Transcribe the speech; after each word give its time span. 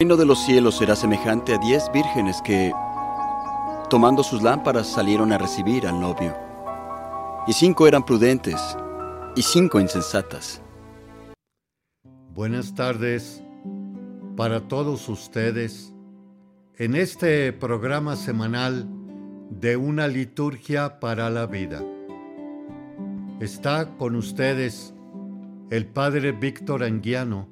El 0.00 0.04
reino 0.04 0.16
de 0.16 0.26
los 0.26 0.38
cielos 0.44 0.76
será 0.78 0.94
semejante 0.94 1.52
a 1.52 1.58
diez 1.58 1.90
vírgenes 1.92 2.40
que, 2.42 2.72
tomando 3.90 4.22
sus 4.22 4.42
lámparas, 4.42 4.86
salieron 4.86 5.32
a 5.32 5.38
recibir 5.38 5.88
al 5.88 6.00
novio. 6.00 6.36
Y 7.48 7.52
cinco 7.52 7.88
eran 7.88 8.06
prudentes 8.06 8.54
y 9.34 9.42
cinco 9.42 9.80
insensatas. 9.80 10.62
Buenas 12.32 12.76
tardes 12.76 13.42
para 14.36 14.68
todos 14.68 15.08
ustedes 15.08 15.92
en 16.76 16.94
este 16.94 17.52
programa 17.52 18.14
semanal 18.14 18.86
de 19.50 19.76
una 19.76 20.06
liturgia 20.06 21.00
para 21.00 21.28
la 21.28 21.46
vida. 21.46 21.82
Está 23.40 23.96
con 23.96 24.14
ustedes 24.14 24.94
el 25.70 25.86
Padre 25.86 26.30
Víctor 26.30 26.84
Anguiano 26.84 27.48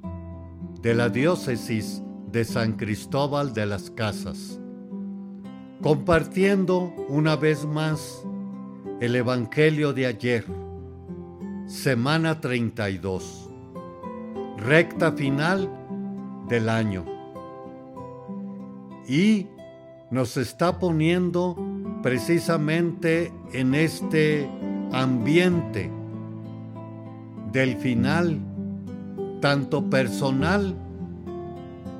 de 0.81 0.95
la 0.95 1.09
diócesis 1.09 2.03
de 2.31 2.43
San 2.43 2.73
Cristóbal 2.73 3.53
de 3.53 3.65
las 3.65 3.89
Casas, 3.89 4.59
compartiendo 5.81 6.93
una 7.07 7.35
vez 7.35 7.65
más 7.65 8.25
el 8.99 9.15
Evangelio 9.15 9.93
de 9.93 10.07
ayer, 10.07 10.45
semana 11.67 12.41
32, 12.41 13.49
recta 14.57 15.11
final 15.13 15.69
del 16.49 16.69
año. 16.69 17.05
Y 19.07 19.47
nos 20.11 20.35
está 20.37 20.79
poniendo 20.79 21.55
precisamente 22.03 23.31
en 23.53 23.73
este 23.75 24.49
ambiente 24.91 25.91
del 27.51 27.77
final, 27.77 28.39
tanto 29.39 29.89
personal 29.89 30.75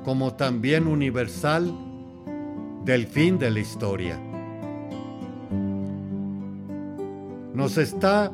como 0.08 0.32
también 0.32 0.86
universal 0.86 1.70
del 2.82 3.06
fin 3.06 3.38
de 3.38 3.50
la 3.50 3.60
historia. 3.60 4.18
Nos 7.52 7.76
está 7.76 8.32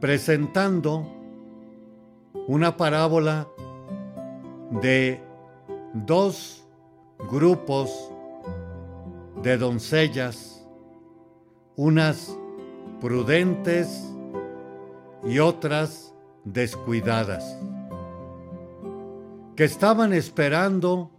presentando 0.00 1.06
una 2.46 2.74
parábola 2.74 3.46
de 4.80 5.20
dos 5.92 6.66
grupos 7.30 8.10
de 9.42 9.58
doncellas, 9.58 10.66
unas 11.76 12.34
prudentes 12.98 14.10
y 15.22 15.38
otras 15.38 16.14
descuidadas 16.44 17.58
estaban 19.64 20.12
esperando 20.12 21.10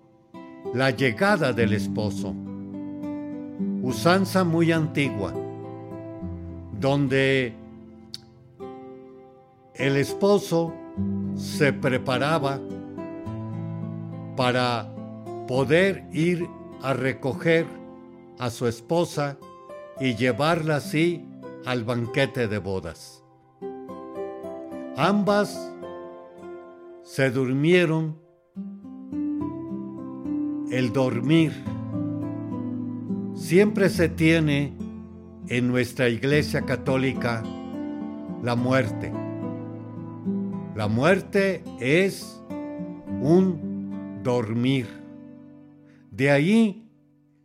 la 0.74 0.90
llegada 0.92 1.54
del 1.54 1.74
esposo. 1.74 2.34
Usanza 3.82 4.44
muy 4.44 4.72
antigua, 4.72 5.34
donde 6.80 7.54
el 9.76 9.98
esposo 9.98 10.74
se 11.36 11.74
preparaba 11.74 12.60
para 14.36 14.90
poder 15.48 16.06
ir 16.12 16.48
a 16.82 16.94
recoger 16.94 17.66
a 18.40 18.50
su 18.50 18.68
esposa 18.68 19.38
y 20.00 20.16
llevarla 20.16 20.78
así 20.78 21.26
al 21.66 21.84
banquete 21.84 22.48
de 22.48 22.58
bodas. 22.58 23.24
Ambas 24.96 25.72
se 27.04 27.30
durmieron 27.32 28.23
el 30.74 30.92
dormir. 30.92 31.54
Siempre 33.36 33.90
se 33.90 34.10
tiene 34.10 34.74
en 35.48 35.68
nuestra 35.68 36.10
iglesia 36.10 36.64
católica 36.64 37.44
la 38.42 38.56
muerte. 38.56 39.14
La 40.76 40.88
muerte 40.88 41.64
es 41.80 42.42
un 43.22 44.22
dormir. 44.24 44.88
De 46.10 46.32
ahí 46.32 46.90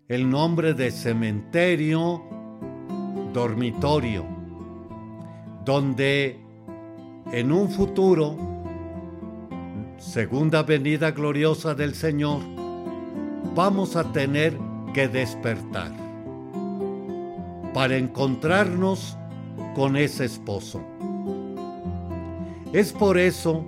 el 0.08 0.30
nombre 0.30 0.72
de 0.72 0.90
cementerio, 0.90 2.22
dormitorio, 3.34 4.24
donde 5.66 6.40
en 7.30 7.52
un 7.52 7.68
futuro, 7.68 8.38
segunda 9.98 10.62
venida 10.62 11.10
gloriosa 11.10 11.74
del 11.74 11.94
Señor, 11.94 12.57
vamos 13.58 13.96
a 13.96 14.04
tener 14.12 14.56
que 14.94 15.08
despertar 15.08 15.90
para 17.74 17.96
encontrarnos 17.96 19.18
con 19.74 19.96
ese 19.96 20.26
esposo. 20.26 20.80
Es 22.72 22.92
por 22.92 23.18
eso 23.18 23.64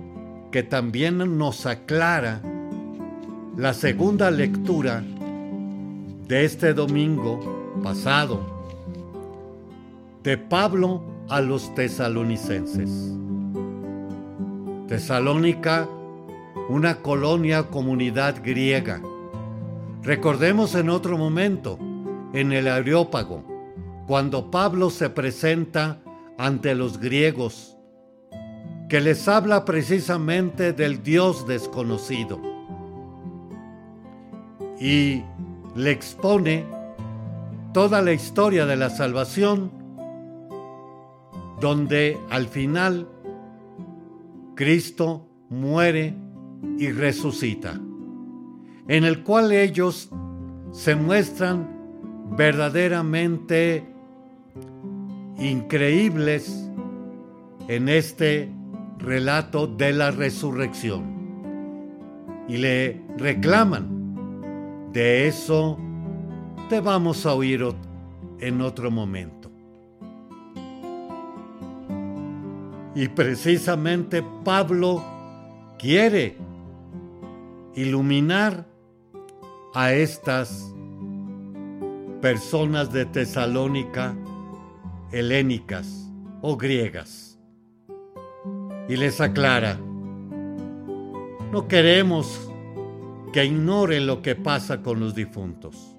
que 0.49 0.63
también 0.63 1.37
nos 1.37 1.65
aclara 1.65 2.41
la 3.57 3.73
segunda 3.73 4.31
lectura 4.31 5.03
de 6.25 6.45
este 6.45 6.73
domingo 6.73 7.41
pasado 7.83 8.39
de 10.23 10.37
Pablo 10.37 11.03
a 11.27 11.41
los 11.41 11.75
tesalonicenses. 11.75 13.13
Tesalónica, 14.87 15.85
una 16.69 17.01
colonia 17.01 17.63
comunidad 17.63 18.41
griega 18.41 19.01
Recordemos 20.03 20.73
en 20.73 20.89
otro 20.89 21.15
momento, 21.15 21.77
en 22.33 22.53
el 22.53 22.67
Areópago, 22.67 23.43
cuando 24.07 24.49
Pablo 24.49 24.89
se 24.89 25.11
presenta 25.11 26.01
ante 26.39 26.73
los 26.73 26.99
griegos, 26.99 27.77
que 28.89 28.99
les 28.99 29.27
habla 29.27 29.63
precisamente 29.63 30.73
del 30.73 31.03
Dios 31.03 31.45
desconocido. 31.45 32.41
Y 34.79 35.21
le 35.75 35.91
expone 35.91 36.65
toda 37.71 38.01
la 38.01 38.11
historia 38.11 38.65
de 38.65 38.77
la 38.77 38.89
salvación, 38.89 39.71
donde 41.59 42.17
al 42.31 42.47
final 42.47 43.07
Cristo 44.55 45.27
muere 45.47 46.15
y 46.79 46.91
resucita 46.91 47.79
en 48.91 49.05
el 49.05 49.23
cual 49.23 49.53
ellos 49.53 50.09
se 50.73 50.95
muestran 50.95 51.65
verdaderamente 52.35 53.85
increíbles 55.37 56.69
en 57.69 57.87
este 57.87 58.51
relato 58.97 59.65
de 59.65 59.93
la 59.93 60.11
resurrección. 60.11 61.05
Y 62.49 62.57
le 62.57 63.01
reclaman. 63.17 64.89
De 64.91 65.25
eso 65.25 65.79
te 66.67 66.81
vamos 66.81 67.25
a 67.25 67.33
oír 67.33 67.65
en 68.41 68.59
otro 68.59 68.91
momento. 68.91 69.49
Y 72.93 73.07
precisamente 73.07 74.21
Pablo 74.43 75.01
quiere 75.79 76.35
iluminar 77.73 78.70
a 79.73 79.93
estas 79.93 80.73
personas 82.21 82.91
de 82.91 83.05
Tesalónica 83.05 84.15
helénicas 85.11 86.11
o 86.41 86.57
griegas. 86.57 87.39
Y 88.87 88.97
les 88.97 89.21
aclara, 89.21 89.77
no 91.51 91.67
queremos 91.67 92.49
que 93.31 93.45
ignoren 93.45 94.07
lo 94.07 94.21
que 94.21 94.35
pasa 94.35 94.81
con 94.81 94.99
los 94.99 95.15
difuntos, 95.15 95.95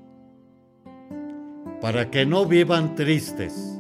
para 1.81 2.11
que 2.11 2.27
no 2.27 2.45
vivan 2.47 2.95
tristes 2.95 3.79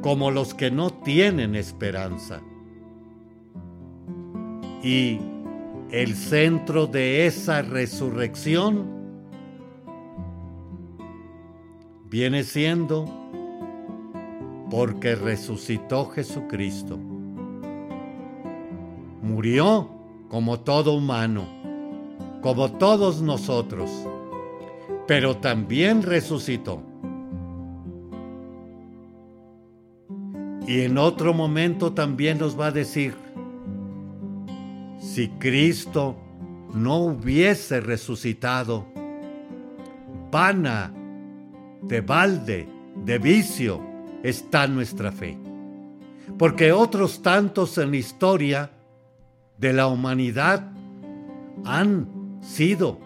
como 0.00 0.30
los 0.30 0.54
que 0.54 0.70
no 0.70 0.90
tienen 0.90 1.54
esperanza. 1.54 2.40
Y 4.82 5.20
el 5.92 6.14
centro 6.14 6.86
de 6.86 7.26
esa 7.26 7.62
resurrección 7.62 8.86
viene 12.08 12.44
siendo 12.44 13.06
porque 14.70 15.16
resucitó 15.16 16.06
Jesucristo. 16.06 16.96
Murió 19.22 19.90
como 20.28 20.60
todo 20.60 20.94
humano, 20.94 21.44
como 22.40 22.70
todos 22.72 23.20
nosotros, 23.20 23.90
pero 25.08 25.38
también 25.38 26.02
resucitó. 26.02 26.82
Y 30.68 30.82
en 30.82 30.98
otro 30.98 31.34
momento 31.34 31.92
también 31.92 32.38
nos 32.38 32.58
va 32.58 32.66
a 32.66 32.70
decir, 32.70 33.16
si 35.14 35.28
Cristo 35.28 36.16
no 36.72 36.98
hubiese 36.98 37.80
resucitado, 37.80 38.86
vana, 40.30 40.94
de 41.82 42.00
balde, 42.00 42.68
de 42.94 43.18
vicio, 43.18 43.80
está 44.22 44.68
nuestra 44.68 45.10
fe. 45.10 45.36
Porque 46.38 46.70
otros 46.70 47.22
tantos 47.22 47.76
en 47.78 47.90
la 47.90 47.96
historia 47.96 48.70
de 49.58 49.72
la 49.72 49.88
humanidad 49.88 50.70
han 51.64 52.38
sido 52.40 53.00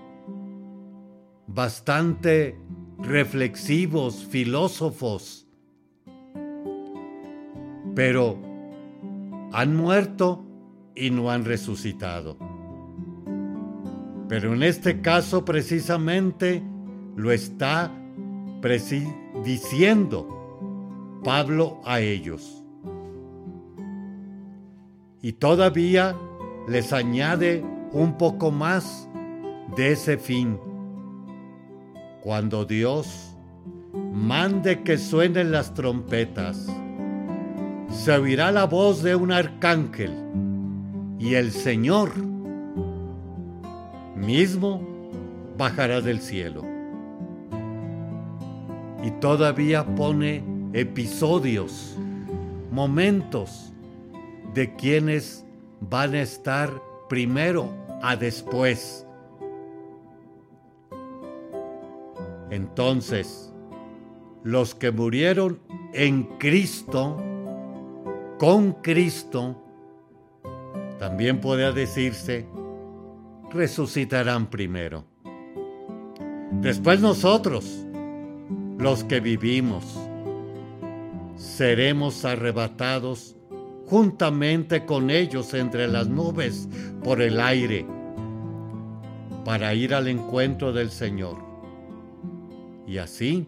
bastante 1.47 2.59
reflexivos, 2.99 4.27
filósofos, 4.27 5.47
pero 7.95 8.39
han 9.53 9.75
muerto 9.75 10.45
y 10.95 11.11
no 11.11 11.31
han 11.31 11.45
resucitado. 11.45 12.37
Pero 14.29 14.55
en 14.55 14.63
este 14.63 15.01
caso 15.01 15.45
precisamente 15.45 16.63
lo 17.17 17.31
está 17.31 17.93
diciendo 19.45 21.21
Pablo 21.23 21.81
a 21.85 22.01
ellos. 22.01 22.63
Y 25.21 25.33
todavía 25.33 26.17
les 26.69 26.93
añade 26.93 27.65
un 27.93 28.17
poco 28.17 28.51
más 28.51 29.09
de 29.77 29.93
ese 29.93 30.17
fin. 30.17 30.59
Cuando 32.23 32.65
Dios 32.65 33.37
mande 34.13 34.83
que 34.83 34.97
suenen 34.97 35.53
las 35.53 35.75
trompetas, 35.75 36.67
se 37.91 38.13
oirá 38.13 38.51
la 38.51 38.65
voz 38.65 39.03
de 39.03 39.15
un 39.15 39.31
arcángel 39.31 40.13
y 41.25 41.37
el 41.37 41.53
Señor 41.53 42.15
mismo 44.15 44.83
bajará 45.57 46.03
del 46.03 46.21
cielo. 46.21 46.63
Y 49.03 49.11
todavía 49.23 49.87
pone 49.87 50.45
episodios, 50.75 51.97
momentos 52.71 53.73
de 54.53 54.77
quienes 54.77 55.47
van 55.81 56.15
a 56.15 56.21
estar 56.21 56.71
primero 57.09 57.71
a 58.03 58.17
después. 58.17 59.07
Entonces, 62.51 63.51
los 64.43 64.75
que 64.75 64.91
murieron 64.91 65.59
en 65.95 66.25
Cristo, 66.37 67.17
con 68.39 68.73
Cristo, 68.83 69.64
también 70.99 71.41
puede 71.41 71.73
decirse, 71.73 72.47
resucitarán 73.51 74.49
primero. 74.49 75.05
Después 76.61 77.01
nosotros, 77.01 77.85
los 78.79 79.05
que 79.05 79.21
vivimos, 79.21 79.85
seremos 81.37 82.25
arrebatados 82.25 83.37
juntamente 83.87 84.85
con 84.87 85.11
ellos 85.11 85.53
entre 85.55 85.89
las 85.89 86.09
nubes 86.09 86.69
por 87.03 87.21
el 87.21 87.41
aire 87.41 87.87
para 89.45 89.75
ir 89.75 89.95
al 89.95 90.09
encuentro 90.09 90.73
del 90.73 90.91
Señor. 90.91 91.37
Y 92.87 92.99
así 92.99 93.47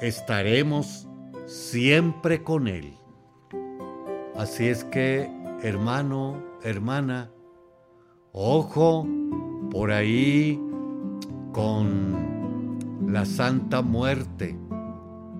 estaremos 0.00 1.08
siempre 1.46 2.42
con 2.42 2.68
Él. 2.68 2.94
Así 4.34 4.66
es 4.66 4.84
que, 4.84 5.30
hermano, 5.64 6.42
hermana, 6.62 7.30
ojo 8.32 9.08
por 9.70 9.90
ahí 9.92 10.60
con 11.52 12.76
la 13.08 13.24
Santa 13.24 13.80
Muerte 13.80 14.58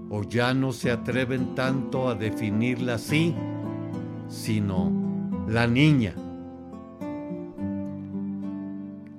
o 0.08 0.22
ya 0.22 0.54
no 0.54 0.72
se 0.72 0.90
atreven 0.90 1.54
tanto 1.54 2.08
a 2.08 2.14
definirla 2.14 2.94
así, 2.94 3.34
sino 4.28 4.90
la 5.46 5.66
niña. 5.66 6.14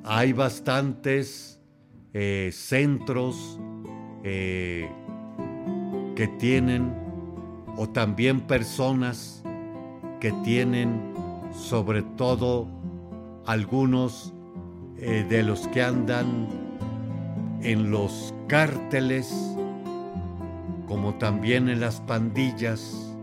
Hay 0.03 0.33
bastantes 0.33 1.61
eh, 2.13 2.49
centros 2.51 3.59
eh, 4.23 4.89
que 6.15 6.27
tienen, 6.39 6.91
o 7.77 7.89
también 7.89 8.41
personas 8.41 9.44
que 10.25 10.31
tienen, 10.43 11.13
sobre 11.53 12.01
todo 12.01 12.65
algunos 13.45 14.33
eh, 14.97 15.23
de 15.29 15.43
los 15.43 15.67
que 15.67 15.83
andan 15.83 16.47
en 17.61 17.91
los 17.91 18.33
cárteles, 18.47 19.31
como 20.87 21.13
también 21.19 21.69
en 21.69 21.79
las 21.79 22.01
pandillas, 22.01 23.15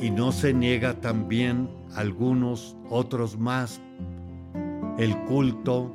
y 0.00 0.08
no 0.08 0.32
se 0.32 0.54
niega 0.54 0.98
también 0.98 1.68
algunos 1.94 2.74
otros 2.88 3.36
más 3.36 3.78
el 4.96 5.14
culto 5.24 5.92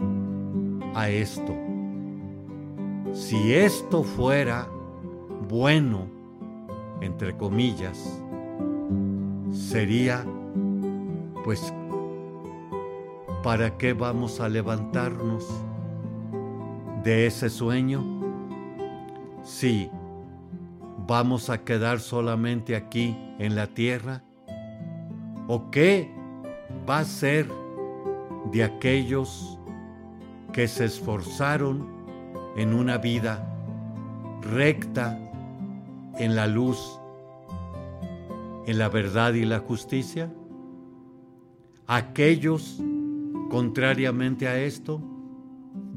a 0.94 1.10
esto. 1.10 1.56
Si 3.14 3.52
esto 3.52 4.04
fuera 4.04 4.68
bueno, 5.50 6.08
entre 7.02 7.36
comillas, 7.36 8.22
sería, 9.58 10.26
pues, 11.44 11.74
¿para 13.44 13.78
qué 13.78 13.94
vamos 13.94 14.40
a 14.40 14.50
levantarnos 14.50 15.46
de 17.04 17.28
ese 17.28 17.50
sueño? 17.50 18.04
Sí, 19.44 19.90
¿Vamos 21.08 21.50
a 21.50 21.64
quedar 21.64 22.02
solamente 22.02 22.76
aquí 22.76 23.18
en 23.40 23.56
la 23.56 23.68
tierra? 23.68 24.24
¿O 25.48 25.72
qué 25.72 26.12
va 26.88 27.00
a 27.00 27.06
ser 27.06 27.50
de 28.52 28.66
aquellos 28.66 29.58
que 30.52 30.68
se 30.68 30.84
esforzaron 30.84 31.88
en 32.58 32.74
una 32.74 32.98
vida 32.98 33.42
recta 34.42 35.18
en 36.18 36.36
la 36.36 36.46
luz, 36.46 36.97
en 38.68 38.78
la 38.78 38.90
verdad 38.90 39.34
y 39.34 39.46
la 39.46 39.60
justicia? 39.60 40.32
Aquellos, 41.88 42.84
contrariamente 43.50 44.48
a 44.48 44.60
esto, 44.60 45.02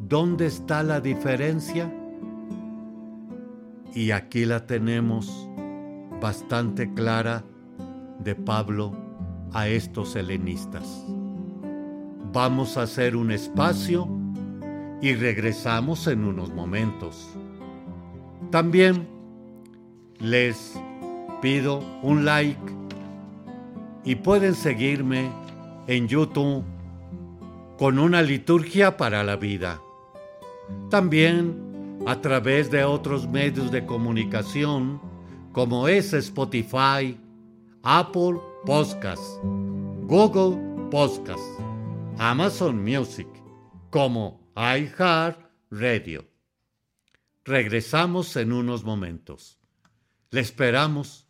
¿dónde 0.08 0.46
está 0.46 0.84
la 0.84 1.00
diferencia? 1.00 1.92
Y 3.92 4.12
aquí 4.12 4.44
la 4.44 4.66
tenemos 4.66 5.48
bastante 6.20 6.94
clara 6.94 7.44
de 8.20 8.36
Pablo 8.36 8.92
a 9.52 9.66
estos 9.66 10.14
helenistas. 10.14 11.04
Vamos 12.32 12.76
a 12.76 12.82
hacer 12.82 13.16
un 13.16 13.32
espacio 13.32 14.08
y 15.02 15.14
regresamos 15.14 16.06
en 16.06 16.22
unos 16.22 16.54
momentos. 16.54 17.36
También 18.52 19.08
les 20.20 20.80
pido 21.40 21.82
un 22.02 22.24
like 22.24 22.60
y 24.04 24.14
pueden 24.16 24.54
seguirme 24.54 25.30
en 25.86 26.08
YouTube 26.08 26.64
con 27.78 27.98
una 27.98 28.22
liturgia 28.22 28.96
para 28.96 29.24
la 29.24 29.36
vida. 29.36 29.80
También 30.90 31.98
a 32.06 32.20
través 32.20 32.70
de 32.70 32.84
otros 32.84 33.28
medios 33.28 33.70
de 33.70 33.84
comunicación 33.86 35.00
como 35.52 35.88
es 35.88 36.12
Spotify, 36.12 37.18
Apple 37.82 38.38
Podcasts, 38.64 39.40
Google 39.42 40.58
Podcasts, 40.90 41.58
Amazon 42.18 42.82
Music, 42.82 43.28
como 43.90 44.40
iHeartRadio. 44.54 46.28
Regresamos 47.44 48.36
en 48.36 48.52
unos 48.52 48.84
momentos. 48.84 49.58
Le 50.30 50.40
esperamos 50.40 51.29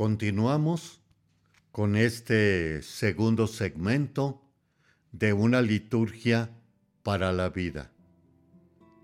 Continuamos 0.00 1.02
con 1.72 1.94
este 1.94 2.80
segundo 2.80 3.46
segmento 3.46 4.40
de 5.12 5.34
una 5.34 5.60
liturgia 5.60 6.48
para 7.02 7.32
la 7.32 7.50
vida. 7.50 7.90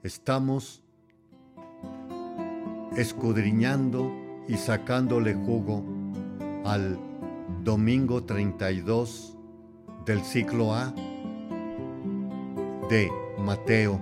Estamos 0.03 0.83
escudriñando 2.97 4.11
y 4.49 4.57
sacándole 4.57 5.35
jugo 5.35 5.85
al 6.65 6.99
domingo 7.63 8.25
32 8.25 9.37
del 10.07 10.23
ciclo 10.23 10.73
A 10.73 10.95
de 12.89 13.11
Mateo 13.39 14.01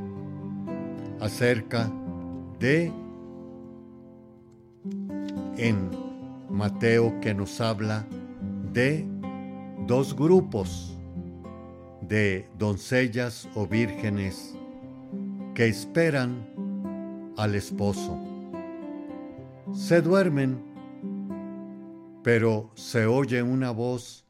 acerca 1.19 1.91
de 2.61 2.93
en 5.57 6.04
Mateo 6.55 7.19
que 7.21 7.35
nos 7.35 7.61
habla 7.61 8.07
de 8.73 9.05
dos 9.89 10.15
grupos 10.15 10.97
de 12.01 12.49
doncellas 12.57 13.49
o 13.57 13.67
vírgenes 13.67 14.57
que 15.53 15.67
esperan 15.67 16.47
al 17.37 17.57
esposo. 17.57 18.19
Se 19.73 20.01
duermen, 20.01 20.63
pero 22.23 22.71
se 22.75 23.07
oye 23.07 23.43
una 23.43 23.73
voz, 23.73 24.25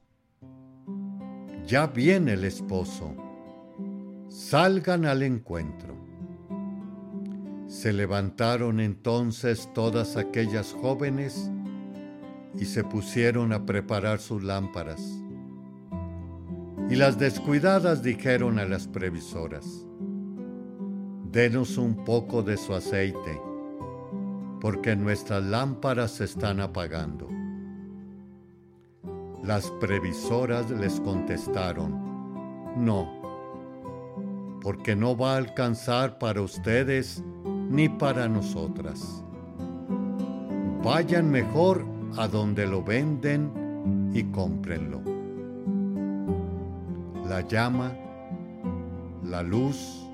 ya 1.66 1.86
viene 1.88 2.32
el 2.32 2.44
esposo, 2.44 3.14
salgan 4.28 5.04
al 5.04 5.22
encuentro. 5.22 5.94
Se 7.66 7.92
levantaron 7.92 8.80
entonces 8.80 9.68
todas 9.74 10.16
aquellas 10.16 10.72
jóvenes 10.72 11.50
y 12.58 12.64
se 12.64 12.84
pusieron 12.84 13.52
a 13.52 13.66
preparar 13.66 14.20
sus 14.20 14.42
lámparas. 14.42 15.00
Y 16.90 16.96
las 16.96 17.18
descuidadas 17.18 18.02
dijeron 18.02 18.58
a 18.58 18.64
las 18.64 18.86
previsoras, 18.86 19.86
denos 21.32 21.78
un 21.78 22.04
poco 22.04 22.42
de 22.42 22.56
su 22.56 22.74
aceite, 22.74 23.40
porque 24.60 24.94
nuestras 24.94 25.42
lámparas 25.44 26.12
se 26.12 26.24
están 26.24 26.60
apagando. 26.60 27.28
Las 29.42 29.70
previsoras 29.80 30.70
les 30.70 31.00
contestaron, 31.00 32.74
no, 32.76 33.24
porque 34.60 34.94
no 34.94 35.16
va 35.16 35.34
a 35.34 35.38
alcanzar 35.38 36.18
para 36.18 36.40
ustedes 36.40 37.22
ni 37.68 37.88
para 37.88 38.28
nosotras. 38.28 39.24
Vayan 40.82 41.30
mejor 41.30 41.93
a 42.16 42.28
donde 42.28 42.66
lo 42.66 42.82
venden 42.82 44.10
y 44.12 44.24
cómprenlo. 44.24 45.00
La 47.28 47.40
llama, 47.40 47.92
la 49.24 49.42
luz 49.42 50.08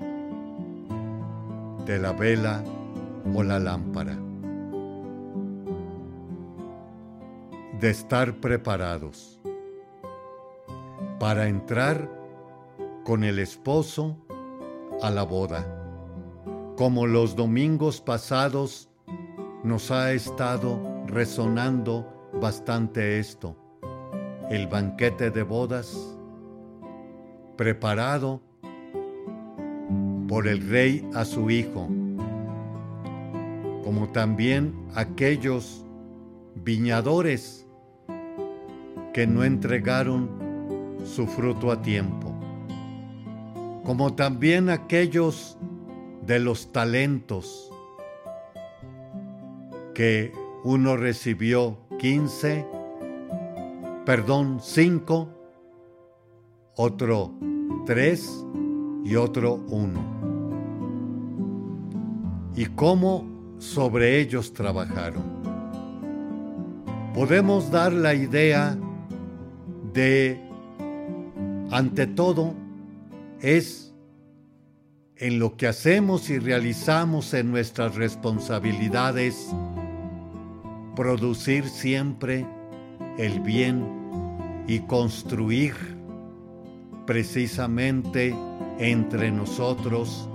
de 1.85 1.99
la 1.99 2.13
vela 2.13 2.63
o 3.33 3.43
la 3.43 3.59
lámpara. 3.59 4.17
De 7.79 7.89
estar 7.89 8.35
preparados 8.35 9.39
para 11.19 11.47
entrar 11.47 12.09
con 13.03 13.23
el 13.23 13.39
esposo 13.39 14.17
a 15.01 15.09
la 15.09 15.23
boda, 15.23 15.65
como 16.77 17.07
los 17.07 17.35
domingos 17.35 18.01
pasados 18.01 18.89
nos 19.63 19.91
ha 19.91 20.11
estado 20.13 20.90
resonando 21.11 22.31
bastante 22.41 23.19
esto. 23.19 23.55
El 24.49 24.67
banquete 24.67 25.29
de 25.29 25.43
bodas 25.43 26.17
preparado 27.57 28.41
por 30.27 30.47
el 30.47 30.67
rey 30.69 31.07
a 31.13 31.25
su 31.25 31.49
hijo, 31.49 31.87
como 33.83 34.09
también 34.13 34.73
aquellos 34.95 35.85
viñadores 36.55 37.67
que 39.13 39.27
no 39.27 39.43
entregaron 39.43 40.29
su 41.03 41.27
fruto 41.27 41.71
a 41.71 41.81
tiempo, 41.81 42.33
como 43.83 44.15
también 44.15 44.69
aquellos 44.69 45.57
de 46.25 46.39
los 46.39 46.71
talentos 46.71 47.69
que 49.93 50.31
uno 50.63 50.95
recibió 50.95 51.77
15, 51.97 52.65
perdón, 54.05 54.59
5, 54.61 55.29
otro 56.75 57.33
3 57.85 58.45
y 59.03 59.15
otro 59.15 59.55
1. 59.67 60.21
Y 62.55 62.65
cómo 62.65 63.55
sobre 63.57 64.19
ellos 64.19 64.53
trabajaron. 64.53 65.23
Podemos 67.13 67.71
dar 67.71 67.91
la 67.91 68.13
idea 68.13 68.77
de, 69.93 70.39
ante 71.71 72.07
todo, 72.07 72.53
es 73.41 73.93
en 75.17 75.39
lo 75.39 75.57
que 75.57 75.67
hacemos 75.67 76.29
y 76.29 76.39
realizamos 76.39 77.33
en 77.33 77.51
nuestras 77.51 77.95
responsabilidades 77.95 79.49
producir 81.01 81.67
siempre 81.67 82.45
el 83.17 83.39
bien 83.39 83.83
y 84.67 84.81
construir 84.81 85.73
precisamente 87.07 88.35
entre 88.77 89.31
nosotros 89.31 90.29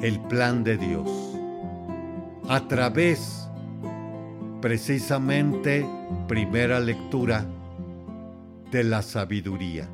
el 0.00 0.18
plan 0.20 0.64
de 0.64 0.78
Dios. 0.78 1.06
A 2.48 2.66
través, 2.66 3.46
precisamente, 4.62 5.86
primera 6.28 6.80
lectura 6.80 7.44
de 8.70 8.84
la 8.84 9.02
sabiduría. 9.02 9.86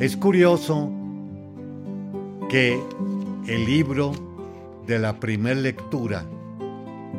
Es 0.00 0.18
curioso 0.18 0.90
que 2.50 2.78
el 3.46 3.64
libro 3.64 4.12
de 4.86 4.98
la 4.98 5.18
primera 5.18 5.58
lectura 5.58 6.26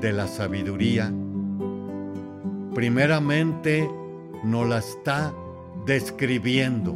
de 0.06 0.14
la 0.14 0.28
sabiduría, 0.28 1.12
primeramente 2.76 3.90
nos 4.44 4.70
la 4.70 4.78
está 4.78 5.34
describiendo. 5.88 6.96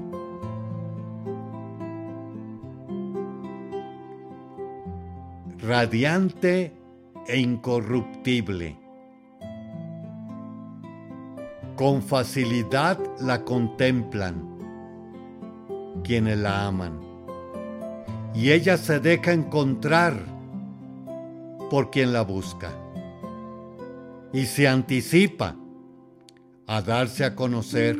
Radiante 5.57 6.71
e 7.27 7.39
incorruptible. 7.39 8.77
Con 11.75 12.03
facilidad 12.03 12.99
la 13.19 13.43
contemplan 13.43 14.35
quienes 16.03 16.37
la 16.37 16.67
aman. 16.67 16.99
Y 18.35 18.51
ella 18.51 18.77
se 18.77 18.99
deja 18.99 19.31
encontrar 19.31 20.13
por 21.71 21.89
quien 21.89 22.13
la 22.13 22.21
busca 22.21 22.69
y 24.31 24.45
se 24.45 24.67
anticipa 24.67 25.55
a 26.67 26.81
darse 26.81 27.25
a 27.25 27.35
conocer 27.35 27.97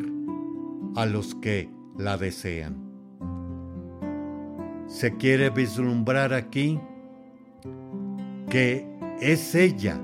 a 0.96 1.06
los 1.06 1.34
que 1.36 1.70
la 1.98 2.18
desean. 2.18 2.78
Se 4.88 5.18
quiere 5.18 5.50
vislumbrar 5.50 6.34
aquí 6.34 6.80
que 8.50 8.88
es 9.20 9.56
ella 9.56 10.00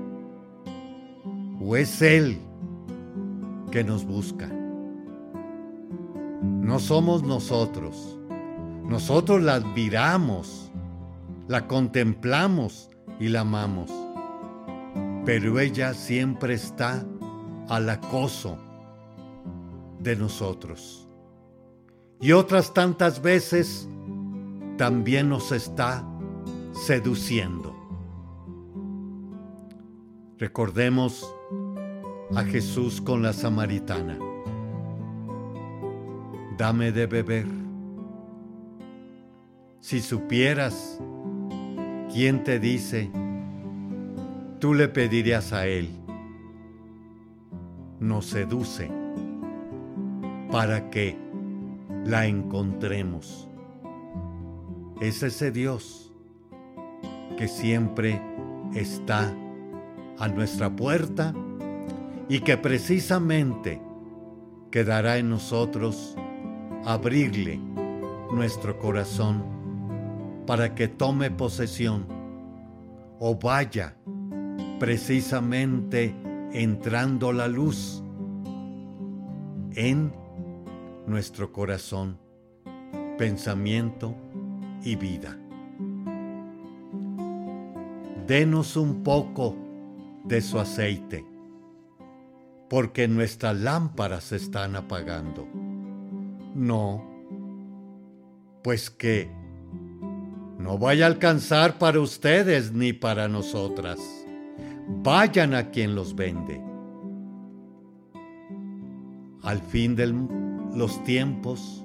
o 1.60 1.76
es 1.76 2.02
él 2.02 2.38
que 3.70 3.84
nos 3.84 4.04
busca. 4.04 4.48
No 6.42 6.78
somos 6.78 7.22
nosotros. 7.22 8.18
Nosotros 8.84 9.42
la 9.42 9.54
admiramos, 9.54 10.70
la 11.48 11.66
contemplamos 11.66 12.90
y 13.18 13.28
la 13.28 13.40
amamos 13.40 14.05
pero 15.26 15.58
ella 15.58 15.92
siempre 15.92 16.54
está 16.54 17.04
al 17.68 17.90
acoso 17.90 18.56
de 19.98 20.14
nosotros. 20.14 21.08
Y 22.20 22.30
otras 22.30 22.72
tantas 22.72 23.20
veces 23.20 23.88
también 24.78 25.28
nos 25.28 25.50
está 25.50 26.06
seduciendo. 26.72 27.74
Recordemos 30.38 31.34
a 32.36 32.44
Jesús 32.44 33.00
con 33.00 33.20
la 33.22 33.32
samaritana. 33.32 34.16
Dame 36.56 36.92
de 36.92 37.06
beber. 37.06 37.48
Si 39.80 40.00
supieras 40.00 41.00
quién 42.12 42.44
te 42.44 42.60
dice, 42.60 43.10
tú 44.66 44.74
le 44.74 44.88
pedirías 44.88 45.52
a 45.52 45.68
Él 45.68 45.88
nos 48.00 48.26
seduce 48.26 48.90
para 50.50 50.90
que 50.90 51.16
la 52.04 52.26
encontremos. 52.26 53.48
Es 55.00 55.22
ese 55.22 55.52
Dios 55.52 56.12
que 57.38 57.46
siempre 57.46 58.20
está 58.74 59.32
a 60.18 60.26
nuestra 60.26 60.74
puerta 60.74 61.32
y 62.28 62.40
que 62.40 62.56
precisamente 62.56 63.80
quedará 64.72 65.18
en 65.18 65.30
nosotros 65.30 66.16
abrirle 66.84 67.60
nuestro 68.32 68.80
corazón 68.80 69.44
para 70.44 70.74
que 70.74 70.88
tome 70.88 71.30
posesión 71.30 72.04
o 73.20 73.36
vaya 73.36 73.96
precisamente 74.78 76.14
entrando 76.52 77.32
la 77.32 77.48
luz 77.48 78.02
en 79.74 80.12
nuestro 81.06 81.52
corazón, 81.52 82.18
pensamiento 83.18 84.14
y 84.82 84.96
vida. 84.96 85.38
Denos 88.26 88.76
un 88.76 89.02
poco 89.02 89.56
de 90.24 90.40
su 90.40 90.58
aceite, 90.58 91.24
porque 92.68 93.06
nuestras 93.06 93.56
lámparas 93.56 94.24
se 94.24 94.36
están 94.36 94.76
apagando. 94.76 95.46
No, 96.54 97.04
pues 98.62 98.90
que 98.90 99.30
no 100.58 100.78
vaya 100.78 101.04
a 101.04 101.08
alcanzar 101.08 101.78
para 101.78 102.00
ustedes 102.00 102.72
ni 102.72 102.92
para 102.92 103.28
nosotras. 103.28 104.25
Vayan 104.88 105.54
a 105.54 105.70
quien 105.70 105.94
los 105.94 106.14
vende. 106.14 106.62
Al 109.42 109.60
fin 109.60 109.96
de 109.96 110.12
los 110.74 111.02
tiempos, 111.04 111.84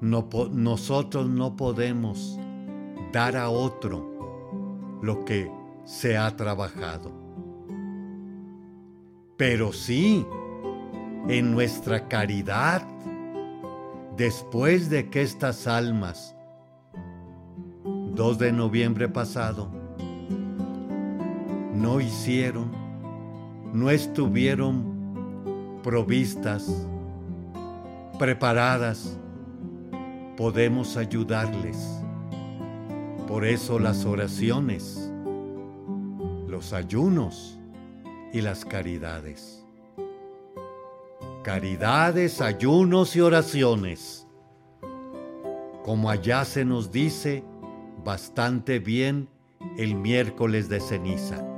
nosotros 0.00 1.28
no 1.28 1.56
podemos 1.56 2.38
dar 3.12 3.36
a 3.36 3.48
otro 3.48 4.98
lo 5.02 5.24
que 5.24 5.50
se 5.84 6.16
ha 6.16 6.34
trabajado. 6.36 7.12
Pero 9.36 9.72
sí, 9.72 10.26
en 11.28 11.52
nuestra 11.52 12.08
caridad, 12.08 12.86
después 14.16 14.90
de 14.90 15.10
que 15.10 15.22
estas 15.22 15.66
almas, 15.66 16.36
2 18.14 18.38
de 18.38 18.52
noviembre 18.52 19.08
pasado, 19.08 19.83
no 21.74 22.00
hicieron, 22.00 22.70
no 23.72 23.90
estuvieron 23.90 25.80
provistas, 25.82 26.86
preparadas, 28.18 29.18
podemos 30.36 30.96
ayudarles. 30.96 32.00
Por 33.26 33.44
eso 33.44 33.78
las 33.78 34.04
oraciones, 34.04 35.10
los 36.46 36.72
ayunos 36.72 37.58
y 38.32 38.40
las 38.40 38.64
caridades. 38.64 39.64
Caridades, 41.42 42.40
ayunos 42.40 43.16
y 43.16 43.20
oraciones. 43.20 44.26
Como 45.84 46.08
allá 46.08 46.44
se 46.44 46.64
nos 46.64 46.90
dice 46.90 47.44
bastante 48.04 48.78
bien 48.78 49.28
el 49.76 49.94
miércoles 49.94 50.68
de 50.68 50.80
ceniza. 50.80 51.53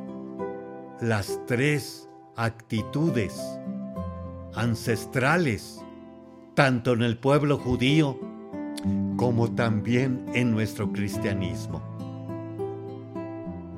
Las 1.01 1.39
tres 1.47 2.09
actitudes 2.37 3.39
ancestrales, 4.55 5.85
tanto 6.55 6.95
en 6.95 7.03
el 7.03 7.19
pueblo 7.19 7.59
judío 7.59 8.19
como 9.17 9.55
también 9.55 10.25
en 10.33 10.53
nuestro 10.53 10.93
cristianismo. 10.93 11.83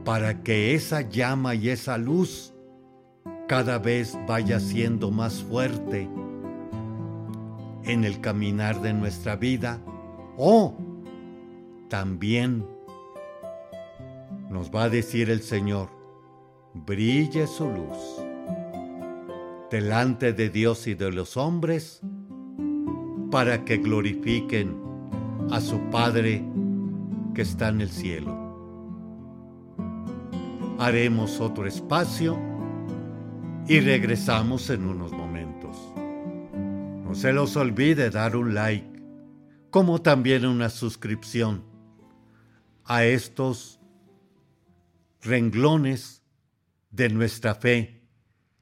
Para 0.04 0.42
que 0.44 0.74
esa 0.74 1.00
llama 1.00 1.57
y 1.57 1.70
esa 1.70 1.98
luz 1.98 2.54
cada 3.48 3.78
vez 3.78 4.16
vaya 4.28 4.61
siendo 4.61 5.11
más 5.11 5.42
fuerte 5.42 6.09
en 7.83 8.04
el 8.04 8.20
caminar 8.20 8.81
de 8.81 8.92
nuestra 8.92 9.35
vida 9.35 9.81
o 10.37 10.76
también 11.88 12.64
nos 14.50 14.70
va 14.70 14.85
a 14.85 14.88
decir 14.88 15.31
el 15.31 15.42
Señor, 15.42 15.97
brille 16.74 17.46
su 17.46 17.68
luz 17.68 17.98
delante 19.70 20.33
de 20.33 20.50
Dios 20.50 20.87
y 20.87 20.94
de 20.94 21.12
los 21.12 21.37
hombres 21.37 22.00
para 23.31 23.64
que 23.64 23.78
glorifiquen 23.78 24.76
a 25.50 25.61
su 25.61 25.78
Padre 25.90 26.44
que 27.35 27.42
está 27.42 27.68
en 27.68 27.81
el 27.81 27.90
cielo 27.90 28.48
haremos 30.78 31.40
otro 31.40 31.66
espacio 31.66 32.38
y 33.66 33.81
regresamos 33.81 34.70
en 34.70 34.87
unos 34.87 35.12
momentos. 35.12 35.76
No 37.04 37.14
se 37.14 37.33
los 37.33 37.57
olvide 37.57 38.11
dar 38.11 38.37
un 38.37 38.54
like, 38.54 39.02
como 39.70 40.00
también 40.00 40.46
una 40.46 40.70
suscripción 40.70 41.64
a 42.85 43.04
estos 43.04 43.81
renglones 45.20 46.17
de 46.90 47.09
nuestra 47.09 47.55
fe 47.55 48.03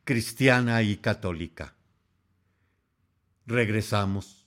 cristiana 0.05 0.83
y 0.83 0.97
católica. 0.97 1.75
Regresamos. 3.47 4.46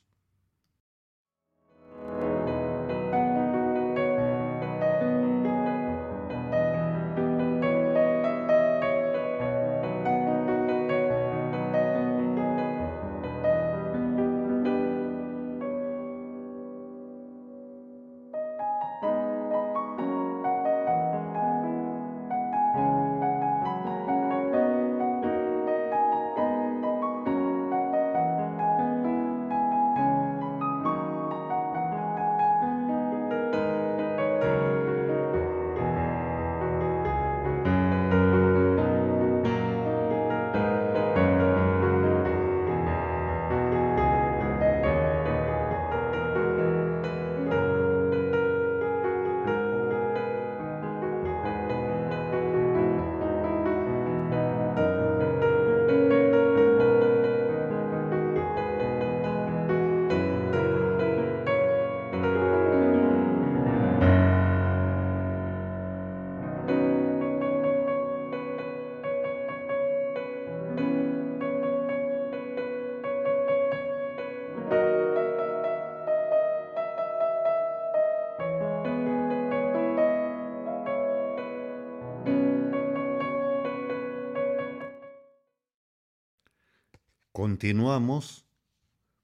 Continuamos 87.60 88.46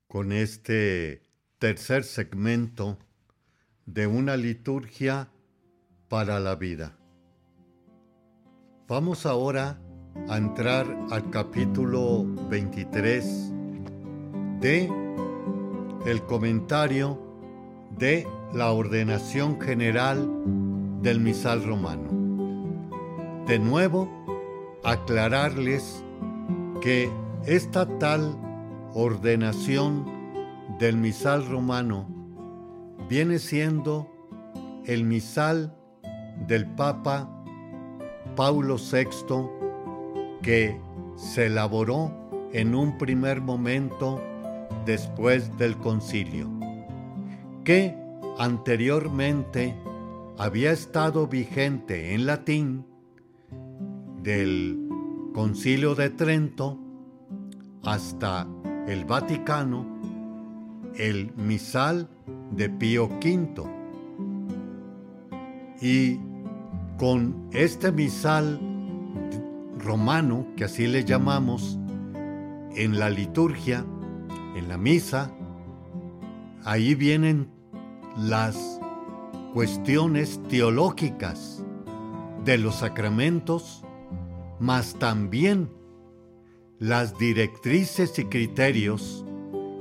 con 0.10 0.34
este 0.34 1.22
tercer 1.58 2.04
segmento 2.04 2.98
de 3.86 4.08
una 4.08 4.36
liturgia 4.36 5.30
para 6.10 6.42
la 6.42 6.56
vida. 6.56 6.98
Vamos 8.90 9.26
ahora 9.26 9.80
a 10.28 10.36
entrar 10.36 10.86
al 11.12 11.30
capítulo 11.30 12.26
23 12.50 13.54
de 14.60 14.92
el 16.06 16.22
comentario 16.24 17.18
de 17.98 18.28
la 18.54 18.74
ordenación 18.74 19.62
general 19.62 20.30
del 21.02 21.22
misal 21.22 21.64
romano. 21.64 22.10
De 23.48 23.60
nuevo, 23.60 24.10
aclararles 24.84 26.04
que 26.82 27.10
esta 27.48 27.86
tal 28.00 28.36
ordenación 28.96 30.06
del 30.80 30.98
misal 30.98 31.46
romano 31.48 32.08
viene 33.08 33.38
siendo 33.38 34.10
el 34.86 35.04
misal 35.04 35.78
del 36.48 36.66
Papa 36.66 37.30
Paulo 38.36 38.78
VI 38.78 39.48
que 40.42 40.80
se 41.16 41.46
elaboró 41.46 42.12
en 42.52 42.74
un 42.74 42.98
primer 42.98 43.42
momento 43.42 44.22
después 44.86 45.56
del 45.58 45.78
concilio, 45.78 46.50
que 47.64 47.96
anteriormente 48.40 49.76
había 50.38 50.72
estado 50.72 51.28
vigente 51.28 52.16
en 52.16 52.26
latín 52.26 52.86
del 54.24 54.80
concilio 55.34 55.94
de 55.94 56.10
Trento 56.10 56.85
hasta 57.86 58.48
el 58.88 59.06
Vaticano, 59.06 59.86
el 60.96 61.34
misal 61.36 62.10
de 62.52 62.70
Pío 62.70 63.06
V. 63.06 63.64
Y 65.82 66.20
con 66.98 67.50
este 67.52 67.92
misal 67.92 68.60
romano, 69.78 70.48
que 70.56 70.66
así 70.66 70.88
le 70.88 71.04
llamamos, 71.04 71.78
en 72.76 72.98
la 73.00 73.10
liturgia, 73.10 73.86
en 74.56 74.68
la 74.68 74.78
misa, 74.78 75.32
ahí 76.64 76.96
vienen 76.96 77.50
las 78.18 78.80
cuestiones 79.54 80.42
teológicas 80.50 81.64
de 82.44 82.58
los 82.58 82.76
sacramentos, 82.76 83.84
mas 84.60 84.96
también 84.96 85.70
las 86.80 87.18
directrices 87.18 88.20
y 88.20 88.26
criterios 88.26 89.26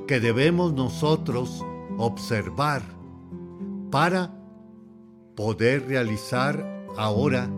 que 0.06 0.20
debemos 0.20 0.74
nosotros 0.74 1.64
observar 1.98 2.82
para 3.90 4.32
poder 5.34 5.88
realizar 5.88 6.64
ahora 6.96 7.50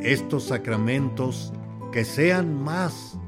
estos 0.00 0.44
sacramentos 0.44 1.52
que 1.90 2.04
sean 2.04 2.62
más 2.62 3.18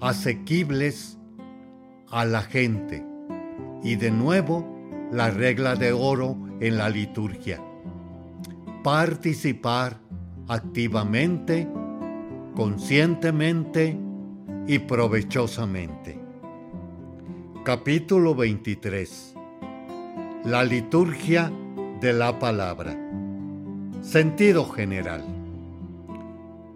asequibles 0.00 1.18
a 2.10 2.24
la 2.24 2.42
gente. 2.42 3.04
Y 3.82 3.96
de 3.96 4.10
nuevo, 4.10 4.66
la 5.12 5.30
regla 5.30 5.76
de 5.76 5.92
oro 5.92 6.36
en 6.60 6.76
la 6.76 6.90
liturgia. 6.90 7.62
Participar 8.82 9.98
activamente, 10.48 11.68
conscientemente 12.54 13.98
y 14.68 14.78
provechosamente. 14.80 16.20
Capítulo 17.64 18.34
23. 18.34 19.34
La 20.44 20.62
liturgia 20.62 21.50
de 22.02 22.12
la 22.12 22.38
palabra. 22.38 22.94
Sentido 24.02 24.68
general. 24.68 25.24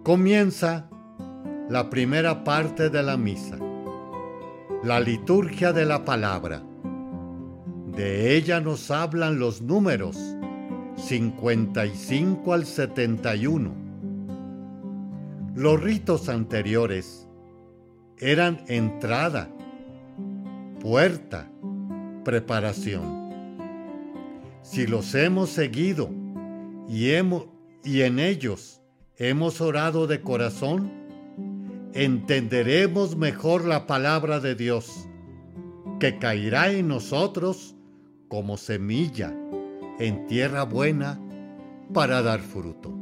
Comienza 0.01 0.89
la 1.69 1.91
primera 1.91 2.43
parte 2.43 2.89
de 2.89 3.03
la 3.03 3.15
misa, 3.15 3.59
la 4.83 4.99
liturgia 4.99 5.71
de 5.71 5.85
la 5.85 6.03
palabra. 6.03 6.63
De 7.95 8.35
ella 8.35 8.59
nos 8.59 8.89
hablan 8.89 9.37
los 9.37 9.61
números 9.61 10.17
55 10.97 12.53
al 12.53 12.65
71. 12.65 13.71
Los 15.53 15.79
ritos 15.79 16.27
anteriores 16.27 17.27
eran 18.23 18.63
entrada, 18.69 19.49
puerta, 20.79 21.51
preparación. 22.23 23.21
Si 24.61 24.87
los 24.87 25.13
hemos 25.13 25.49
seguido 25.49 26.09
y, 26.87 27.09
en 27.09 28.19
ellos 28.19 28.81
hemos 29.17 29.59
orado 29.59 30.07
de 30.07 30.21
corazón, 30.21 30.89
entenderemos 31.93 33.17
mejor 33.17 33.65
la 33.65 33.87
palabra 33.87 34.39
de 34.39 34.55
Dios, 34.55 35.09
que 35.99 36.17
caerá 36.17 36.71
en 36.71 36.87
nosotros 36.87 37.75
como 38.29 38.55
semilla 38.55 39.35
en 39.99 40.27
tierra 40.27 40.63
buena 40.63 41.19
para 41.93 42.21
dar 42.21 42.39
fruto. 42.39 42.93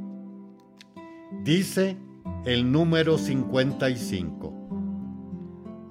Dice 1.44 1.96
el 2.44 2.72
número 2.72 3.20
55. 3.20 4.61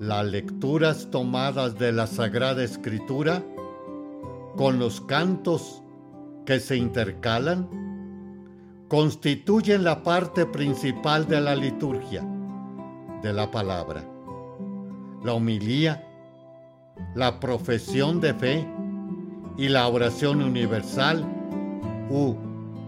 Las 0.00 0.24
lecturas 0.24 1.10
tomadas 1.10 1.78
de 1.78 1.92
la 1.92 2.06
Sagrada 2.06 2.64
Escritura 2.64 3.42
con 4.56 4.78
los 4.78 5.02
cantos 5.02 5.82
que 6.46 6.58
se 6.58 6.78
intercalan 6.78 7.68
constituyen 8.88 9.84
la 9.84 10.02
parte 10.02 10.46
principal 10.46 11.28
de 11.28 11.42
la 11.42 11.54
liturgia 11.54 12.24
de 13.22 13.34
la 13.34 13.50
palabra. 13.50 14.02
La 15.22 15.34
homilía, 15.34 16.02
la 17.14 17.38
profesión 17.38 18.22
de 18.22 18.32
fe 18.32 18.66
y 19.58 19.68
la 19.68 19.86
oración 19.86 20.40
universal 20.42 21.26
u 22.08 22.36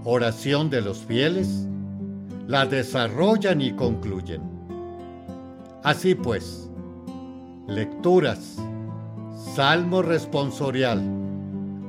oración 0.05 0.71
de 0.71 0.81
los 0.81 1.01
fieles 1.01 1.67
la 2.47 2.65
desarrollan 2.65 3.61
y 3.61 3.73
concluyen. 3.73 4.41
Así 5.83 6.15
pues, 6.15 6.72
lecturas, 7.73 8.57
salmo 9.55 10.03
responsorial, 10.03 11.03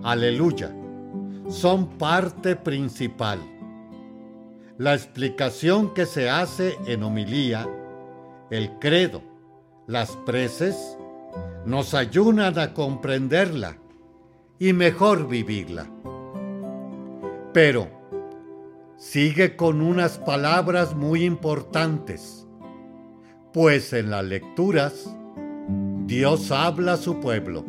aleluya, 0.03 0.73
son 1.49 1.97
parte 1.97 2.55
principal. 2.55 3.39
La 4.77 4.93
explicación 4.93 5.93
que 5.93 6.05
se 6.05 6.29
hace 6.29 6.77
en 6.87 7.03
homilía, 7.03 7.67
el 8.49 8.79
credo, 8.79 9.21
las 9.85 10.11
preces, 10.25 10.97
nos 11.65 11.93
ayudan 11.93 12.57
a 12.57 12.73
comprenderla 12.73 13.77
y 14.59 14.73
mejor 14.73 15.27
vivirla. 15.27 15.87
Pero 17.53 17.89
sigue 18.95 19.55
con 19.57 19.81
unas 19.81 20.17
palabras 20.17 20.95
muy 20.95 21.25
importantes, 21.25 22.47
pues 23.51 23.91
en 23.93 24.09
las 24.09 24.23
lecturas 24.23 25.15
Dios 26.05 26.51
habla 26.51 26.93
a 26.93 26.97
su 26.97 27.19
pueblo. 27.19 27.63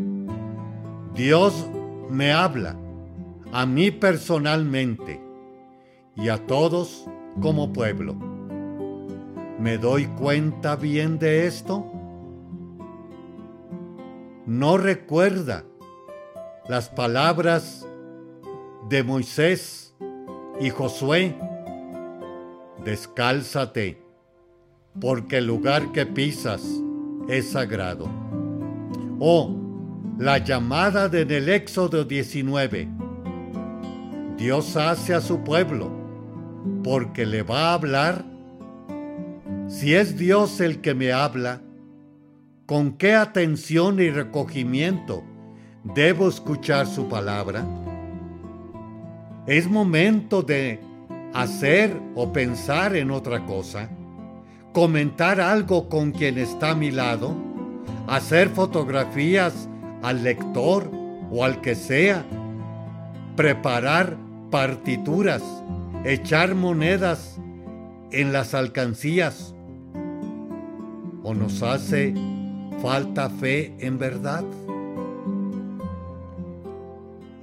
Dios 1.14 1.68
me 2.10 2.32
habla 2.32 2.76
a 3.52 3.66
mí 3.66 3.92
personalmente 3.92 5.20
y 6.16 6.28
a 6.28 6.44
todos 6.44 7.08
como 7.40 7.72
pueblo. 7.72 8.16
¿Me 9.60 9.78
doy 9.78 10.06
cuenta 10.06 10.74
bien 10.74 11.18
de 11.20 11.46
esto? 11.46 11.90
No 14.46 14.76
recuerda 14.76 15.64
las 16.68 16.88
palabras 16.88 17.86
de 18.88 19.04
Moisés 19.04 19.94
y 20.60 20.70
Josué. 20.70 21.36
Descálzate, 22.84 24.02
porque 25.00 25.38
el 25.38 25.46
lugar 25.46 25.92
que 25.92 26.04
pisas 26.04 26.62
es 27.28 27.52
sagrado. 27.52 28.23
O 29.18 29.54
la 30.18 30.38
llamada 30.38 31.08
de 31.08 31.22
el 31.22 31.48
Éxodo 31.48 32.04
19. 32.04 32.88
Dios 34.36 34.76
hace 34.76 35.14
a 35.14 35.20
su 35.20 35.42
pueblo 35.42 36.04
porque 36.82 37.26
le 37.26 37.42
va 37.42 37.70
a 37.70 37.74
hablar? 37.74 38.24
Si 39.68 39.94
es 39.94 40.16
Dios 40.16 40.60
el 40.60 40.80
que 40.80 40.94
me 40.94 41.12
habla, 41.12 41.62
¿con 42.66 42.92
qué 42.92 43.14
atención 43.14 44.00
y 44.00 44.10
recogimiento 44.10 45.24
debo 45.82 46.28
escuchar 46.28 46.86
su 46.86 47.08
palabra? 47.08 47.64
Es 49.46 49.68
momento 49.68 50.42
de 50.42 50.80
hacer 51.34 52.00
o 52.14 52.32
pensar 52.32 52.96
en 52.96 53.10
otra 53.10 53.44
cosa, 53.44 53.90
comentar 54.72 55.40
algo 55.40 55.88
con 55.88 56.12
quien 56.12 56.38
está 56.38 56.70
a 56.70 56.74
mi 56.74 56.90
lado, 56.90 57.34
hacer 58.06 58.48
fotografías 58.48 59.68
al 60.02 60.22
lector 60.24 60.90
o 61.30 61.44
al 61.44 61.60
que 61.60 61.74
sea, 61.74 62.24
preparar 63.36 64.16
partituras 64.50 65.42
echar 66.04 66.54
monedas 66.54 67.38
en 68.12 68.32
las 68.32 68.54
alcancías? 68.54 69.54
¿O 71.22 71.34
nos 71.34 71.62
hace 71.62 72.14
falta 72.82 73.30
fe 73.30 73.74
en 73.78 73.98
verdad? 73.98 74.44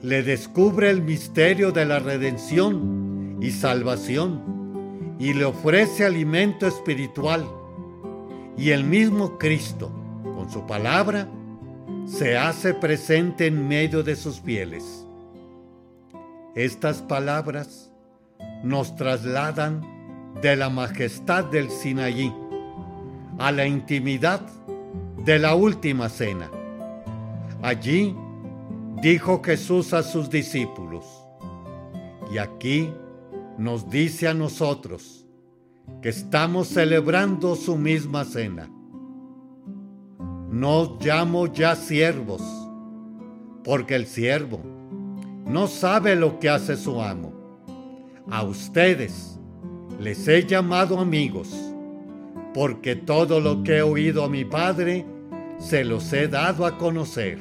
Le 0.04 0.24
descubre 0.24 0.90
el 0.90 1.02
misterio 1.02 1.72
de 1.72 1.86
la 1.86 2.00
redención 2.00 3.38
y 3.42 3.52
salvación 3.52 5.16
y 5.20 5.34
le 5.34 5.46
ofrece 5.46 6.04
alimento 6.04 6.66
espiritual 6.66 7.46
Y 8.58 8.72
el 8.72 8.84
mismo 8.84 9.38
Cristo, 9.38 9.92
su 10.52 10.66
palabra, 10.66 11.28
se 12.06 12.38
hace 12.38 12.74
presente 12.74 13.48
en 13.48 13.68
medio 13.68 14.04
de 14.04 14.16
sus 14.16 14.42
fieles. 14.42 15.06
Estas 16.56 17.02
palabras 17.02 17.92
nos 18.64 18.96
trasladan 18.96 19.82
de 20.42 20.56
la 20.56 20.70
majestad 20.70 21.46
del 21.46 21.70
Sinaí 21.70 22.34
a 23.38 23.52
la 23.52 23.66
intimidad 23.66 24.42
de 25.24 25.40
la 25.40 25.56
última 25.56 26.10
cena. 26.10 26.50
Allí 27.62 28.16
dijo 29.02 29.42
Jesús 29.44 29.94
a 29.94 30.04
sus 30.04 30.30
discípulos, 30.30 31.06
y 32.34 32.40
aquí 32.40 32.92
nos 33.58 33.90
dice 33.90 34.28
a 34.28 34.34
nosotros 34.34 35.26
que 36.02 36.10
estamos 36.10 36.68
celebrando 36.68 37.56
su 37.56 37.78
misma 37.78 38.26
cena. 38.26 38.70
No 40.52 40.98
llamo 41.00 41.48
ya 41.48 41.78
siervos, 41.78 42.42
porque 43.64 43.96
el 43.96 44.06
siervo 44.06 44.60
no 45.46 45.68
sabe 45.68 46.18
lo 46.18 46.40
que 46.40 46.50
hace 46.50 46.76
su 46.76 47.02
amo. 47.02 47.32
A 48.30 48.44
ustedes 48.44 49.40
les 49.98 50.28
he 50.28 50.46
llamado 50.46 51.00
amigos, 51.00 51.56
porque 52.54 52.98
todo 52.98 53.40
lo 53.40 53.64
que 53.64 53.78
he 53.78 53.82
oído 53.82 54.26
a 54.26 54.30
mi 54.30 54.44
Padre 54.44 55.06
se 55.58 55.86
los 55.86 56.12
he 56.12 56.28
dado 56.28 56.66
a 56.66 56.78
conocer. 56.78 57.40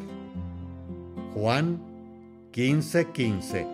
Juan 1.34 1.82
15:15 2.52 3.66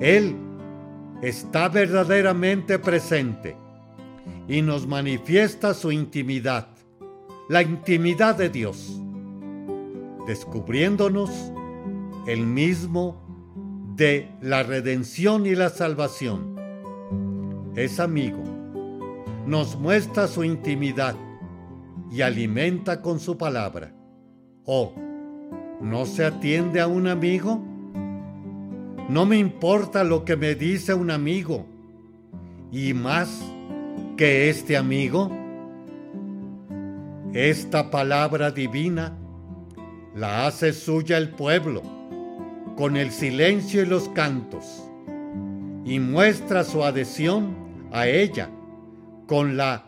Él 0.00 0.36
está 1.20 1.68
verdaderamente 1.68 2.78
presente 2.78 3.56
y 4.46 4.62
nos 4.62 4.86
manifiesta 4.86 5.74
su 5.74 5.90
intimidad 5.90 6.68
la 7.50 7.62
intimidad 7.62 8.36
de 8.36 8.48
Dios, 8.48 9.02
descubriéndonos 10.24 11.52
el 12.28 12.46
mismo 12.46 13.20
de 13.96 14.30
la 14.40 14.62
redención 14.62 15.46
y 15.46 15.56
la 15.56 15.68
salvación. 15.68 16.54
Es 17.74 17.98
amigo, 17.98 18.38
nos 19.48 19.76
muestra 19.76 20.28
su 20.28 20.44
intimidad 20.44 21.16
y 22.08 22.22
alimenta 22.22 23.02
con 23.02 23.18
su 23.18 23.36
palabra. 23.36 23.92
¿O 24.64 24.94
no 25.80 26.06
se 26.06 26.26
atiende 26.26 26.80
a 26.80 26.86
un 26.86 27.08
amigo? 27.08 27.60
No 29.08 29.26
me 29.26 29.38
importa 29.38 30.04
lo 30.04 30.24
que 30.24 30.36
me 30.36 30.54
dice 30.54 30.94
un 30.94 31.10
amigo. 31.10 31.66
Y 32.70 32.94
más 32.94 33.42
que 34.16 34.50
este 34.50 34.76
amigo, 34.76 35.39
esta 37.32 37.90
palabra 37.90 38.50
divina 38.50 39.16
la 40.16 40.48
hace 40.48 40.72
suya 40.72 41.16
el 41.16 41.30
pueblo 41.30 41.82
con 42.76 42.96
el 42.96 43.12
silencio 43.12 43.82
y 43.82 43.86
los 43.86 44.08
cantos 44.08 44.82
y 45.84 46.00
muestra 46.00 46.64
su 46.64 46.82
adhesión 46.82 47.56
a 47.92 48.08
ella 48.08 48.50
con 49.28 49.56
la 49.56 49.86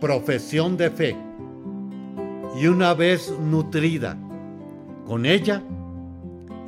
profesión 0.00 0.76
de 0.76 0.90
fe. 0.90 1.16
Y 2.60 2.66
una 2.66 2.94
vez 2.94 3.32
nutrida 3.38 4.16
con 5.06 5.26
ella, 5.26 5.62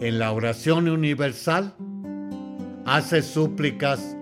en 0.01 0.19
la 0.21 0.31
oración 0.31 0.89
universal, 0.89 1.75
hace 2.87 3.23
súplicas 3.23 4.17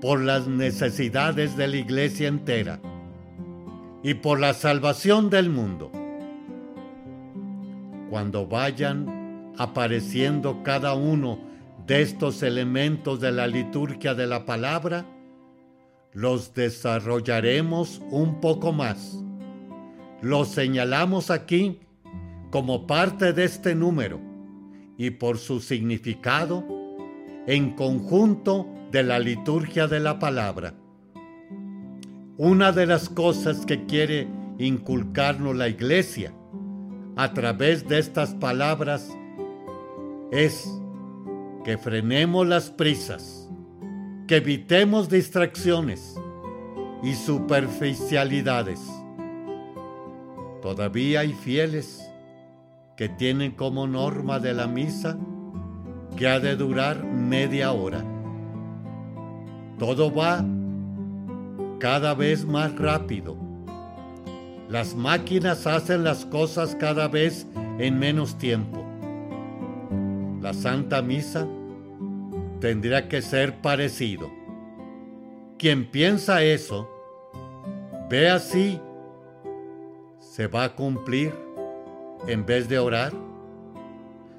por 0.00 0.20
las 0.20 0.46
necesidades 0.46 1.56
de 1.56 1.68
la 1.68 1.76
iglesia 1.76 2.28
entera 2.28 2.80
y 4.02 4.14
por 4.14 4.40
la 4.40 4.54
salvación 4.54 5.30
del 5.30 5.50
mundo. 5.50 5.90
Cuando 8.08 8.46
vayan 8.46 9.52
apareciendo 9.58 10.62
cada 10.62 10.94
uno 10.94 11.38
de 11.86 12.02
estos 12.02 12.42
elementos 12.42 13.20
de 13.20 13.32
la 13.32 13.46
liturgia 13.46 14.14
de 14.14 14.26
la 14.26 14.46
palabra, 14.46 15.04
los 16.12 16.54
desarrollaremos 16.54 18.00
un 18.10 18.40
poco 18.40 18.72
más. 18.72 19.16
Los 20.22 20.48
señalamos 20.48 21.30
aquí 21.30 21.80
como 22.50 22.86
parte 22.86 23.32
de 23.32 23.44
este 23.44 23.74
número 23.74 24.20
y 24.98 25.10
por 25.10 25.38
su 25.38 25.60
significado 25.60 26.64
en 27.46 27.74
conjunto 27.74 28.66
de 28.90 29.02
la 29.02 29.18
liturgia 29.18 29.86
de 29.86 30.00
la 30.00 30.18
palabra. 30.18 30.74
Una 32.42 32.72
de 32.72 32.86
las 32.86 33.10
cosas 33.10 33.66
que 33.66 33.84
quiere 33.84 34.26
inculcarnos 34.56 35.54
la 35.54 35.68
iglesia 35.68 36.32
a 37.14 37.34
través 37.34 37.86
de 37.86 37.98
estas 37.98 38.32
palabras 38.32 39.14
es 40.32 40.66
que 41.66 41.76
frenemos 41.76 42.46
las 42.46 42.70
prisas, 42.70 43.46
que 44.26 44.36
evitemos 44.36 45.10
distracciones 45.10 46.18
y 47.02 47.12
superficialidades. 47.12 48.80
Todavía 50.62 51.20
hay 51.20 51.34
fieles 51.34 52.10
que 52.96 53.10
tienen 53.10 53.52
como 53.52 53.86
norma 53.86 54.38
de 54.38 54.54
la 54.54 54.66
misa 54.66 55.18
que 56.16 56.26
ha 56.26 56.40
de 56.40 56.56
durar 56.56 57.04
media 57.04 57.72
hora. 57.72 58.02
Todo 59.78 60.10
va 60.10 60.42
cada 61.80 62.14
vez 62.14 62.44
más 62.44 62.76
rápido. 62.78 63.36
Las 64.68 64.94
máquinas 64.94 65.66
hacen 65.66 66.04
las 66.04 66.26
cosas 66.26 66.76
cada 66.76 67.08
vez 67.08 67.46
en 67.78 67.98
menos 67.98 68.38
tiempo. 68.38 68.84
La 70.40 70.52
Santa 70.52 71.02
Misa 71.02 71.48
tendría 72.60 73.08
que 73.08 73.22
ser 73.22 73.60
parecido. 73.62 74.30
Quien 75.58 75.90
piensa 75.90 76.42
eso, 76.44 76.88
ve 78.08 78.28
así, 78.28 78.78
se 80.18 80.46
va 80.46 80.64
a 80.64 80.74
cumplir 80.76 81.32
en 82.28 82.44
vez 82.44 82.68
de 82.68 82.78
orar. 82.78 83.12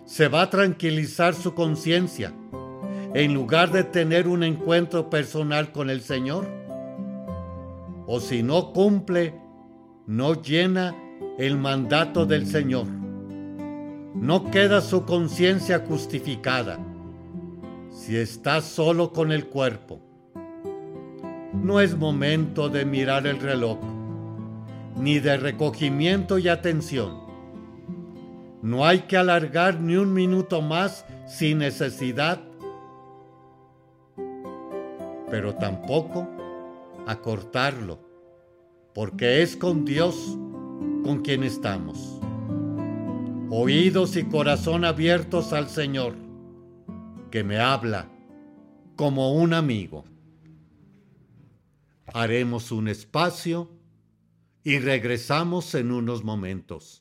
Se 0.06 0.28
va 0.28 0.44
a 0.44 0.50
tranquilizar 0.50 1.34
su 1.34 1.56
conciencia 1.56 2.34
en 3.14 3.34
lugar 3.34 3.72
de 3.72 3.84
tener 3.84 4.28
un 4.28 4.44
encuentro 4.44 5.10
personal 5.10 5.72
con 5.72 5.90
el 5.90 6.02
Señor 6.02 6.61
o 8.14 8.20
si 8.20 8.44
no 8.44 8.74
cumple, 8.74 9.34
no 10.06 10.42
llena 10.42 10.94
el 11.38 11.58
mandato 11.58 12.26
del 12.26 12.46
Señor. 12.46 12.86
No 14.14 14.52
queda 14.52 14.82
su 14.82 15.06
conciencia 15.06 15.86
justificada 15.88 16.78
si 17.90 18.18
está 18.18 18.60
solo 18.60 19.14
con 19.14 19.32
el 19.32 19.48
cuerpo. 19.48 20.02
No 21.54 21.80
es 21.80 21.98
momento 21.98 22.68
de 22.68 22.84
mirar 22.84 23.26
el 23.28 23.40
reloj, 23.40 23.80
ni 24.98 25.20
de 25.20 25.38
recogimiento 25.38 26.38
y 26.38 26.50
atención. 26.50 27.18
No 28.62 28.86
hay 28.86 29.00
que 29.04 29.16
alargar 29.16 29.80
ni 29.80 29.96
un 29.96 30.12
minuto 30.12 30.62
más 30.62 31.06
sin 31.28 31.60
necesidad, 31.60 32.42
pero 35.30 35.56
tampoco 35.56 36.41
acortarlo, 37.08 38.00
porque 38.94 39.42
es 39.42 39.56
con 39.56 39.86
Dios 39.86 40.38
con 41.04 41.22
quien 41.22 41.44
estamos. 41.44 42.20
Oídos 43.50 44.16
y 44.16 44.24
corazón 44.24 44.86
abiertos 44.86 45.52
al 45.54 45.68
Señor, 45.68 46.16
que 47.30 47.44
me 47.44 47.60
habla 47.60 48.10
como 48.96 49.34
un 49.34 49.54
amigo. 49.54 50.06
Haremos 52.14 52.72
un 52.72 52.88
espacio 52.88 53.70
y 54.64 54.80
regresamos 54.80 55.74
en 55.76 55.92
unos 55.92 56.24
momentos. 56.24 57.01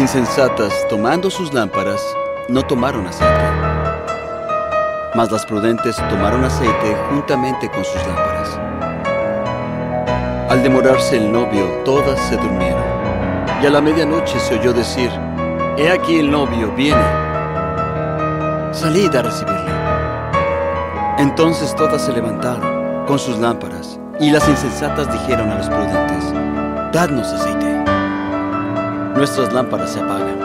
Insensatas, 0.00 0.86
tomando 0.88 1.28
sus 1.28 1.52
lámparas, 1.52 2.00
no 2.48 2.62
tomaron 2.62 3.08
aceite. 3.08 3.34
Mas 5.16 5.32
las 5.32 5.44
prudentes 5.44 5.96
tomaron 6.08 6.44
aceite 6.44 6.96
juntamente 7.10 7.68
con 7.68 7.84
sus 7.84 8.06
lámparas. 8.06 8.60
Al 10.48 10.62
demorarse 10.62 11.16
el 11.16 11.32
novio, 11.32 11.64
todas 11.84 12.16
se 12.28 12.36
durmieron. 12.36 12.80
Y 13.60 13.66
a 13.66 13.70
la 13.70 13.80
medianoche 13.80 14.38
se 14.38 14.60
oyó 14.60 14.72
decir, 14.72 15.10
He 15.76 15.90
aquí 15.90 16.20
el 16.20 16.30
novio 16.30 16.70
viene. 16.76 17.02
Salid 18.70 19.12
a 19.16 19.22
recibirle. 19.22 19.72
Entonces 21.18 21.74
todas 21.74 22.02
se 22.02 22.12
levantaron 22.12 23.04
con 23.04 23.18
sus 23.18 23.36
lámparas, 23.38 23.98
y 24.20 24.30
las 24.30 24.48
insensatas 24.48 25.12
dijeron 25.12 25.50
a 25.50 25.58
los 25.58 25.68
prudentes, 25.68 26.32
Dadnos 26.92 27.32
aceite. 27.32 27.77
Nuestras 29.18 29.52
lámparas 29.52 29.90
se 29.90 29.98
apagan. 29.98 30.38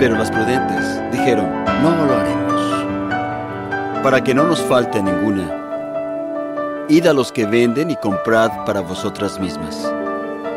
Pero 0.00 0.16
las 0.18 0.32
prudentes 0.32 1.12
dijeron, 1.12 1.48
No 1.80 1.94
lo 1.94 2.12
haremos. 2.12 4.02
Para 4.02 4.24
que 4.24 4.34
no 4.34 4.48
nos 4.48 4.60
falte 4.60 5.00
ninguna, 5.00 6.84
id 6.88 7.06
a 7.06 7.12
los 7.12 7.30
que 7.30 7.46
venden 7.46 7.92
y 7.92 7.96
comprad 7.96 8.64
para 8.64 8.80
vosotras 8.80 9.38
mismas. 9.38 9.88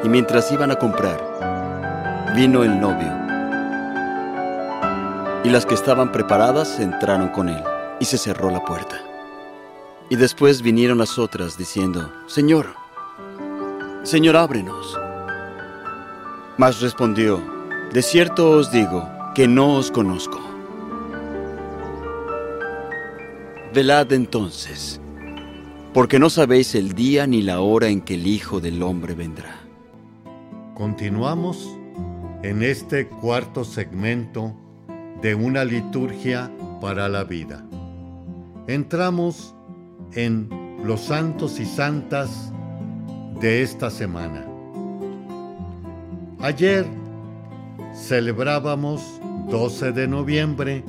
Y 0.04 0.10
mientras 0.10 0.52
iban 0.52 0.72
a 0.72 0.78
comprar, 0.78 1.22
vino 2.36 2.64
el 2.64 2.80
novio. 2.80 3.16
Y 5.44 5.52
las 5.52 5.68
que 5.68 5.76
estaban 5.76 6.12
preparadas 6.12 6.80
entraron 6.80 7.28
con 7.28 7.50
él, 7.50 7.64
y 8.00 8.06
se 8.06 8.18
cerró 8.18 8.50
la 8.50 8.66
puerta. 8.66 8.96
Y 10.10 10.16
después 10.16 10.64
vinieron 10.64 10.98
las 10.98 11.20
otras 11.20 11.56
diciendo, 11.56 12.12
Señor, 12.26 12.66
Señor, 14.02 14.38
ábrenos. 14.38 14.98
Mas 16.62 16.80
respondió, 16.80 17.42
De 17.92 18.04
cierto 18.04 18.52
os 18.52 18.72
digo 18.72 19.10
que 19.34 19.48
no 19.48 19.78
os 19.78 19.90
conozco. 19.90 20.40
Velad 23.74 24.14
entonces, 24.14 25.02
porque 25.92 26.20
no 26.20 26.30
sabéis 26.30 26.76
el 26.76 26.94
día 26.94 27.26
ni 27.26 27.42
la 27.42 27.62
hora 27.62 27.88
en 27.88 28.00
que 28.00 28.14
el 28.14 28.28
Hijo 28.28 28.60
del 28.60 28.84
Hombre 28.84 29.16
vendrá. 29.16 29.56
Continuamos 30.76 31.68
en 32.44 32.62
este 32.62 33.08
cuarto 33.08 33.64
segmento 33.64 34.56
de 35.20 35.34
una 35.34 35.66
liturgia 35.66 36.52
para 36.80 37.10
la 37.10 37.24
vida. 37.24 37.66
Entramos 38.68 39.56
en 40.14 40.48
los 40.84 41.02
santos 41.02 41.60
y 41.60 41.66
santas 41.66 42.54
de 43.42 43.64
esta 43.64 43.90
semana. 43.90 44.51
Ayer 46.44 46.88
celebrábamos 47.94 49.22
12 49.52 49.92
de 49.92 50.08
noviembre 50.08 50.84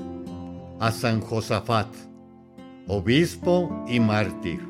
a 0.81 0.91
San 0.91 1.21
Josafat, 1.21 1.89
obispo 2.89 3.85
y 3.87 4.01
mártir, 4.01 4.61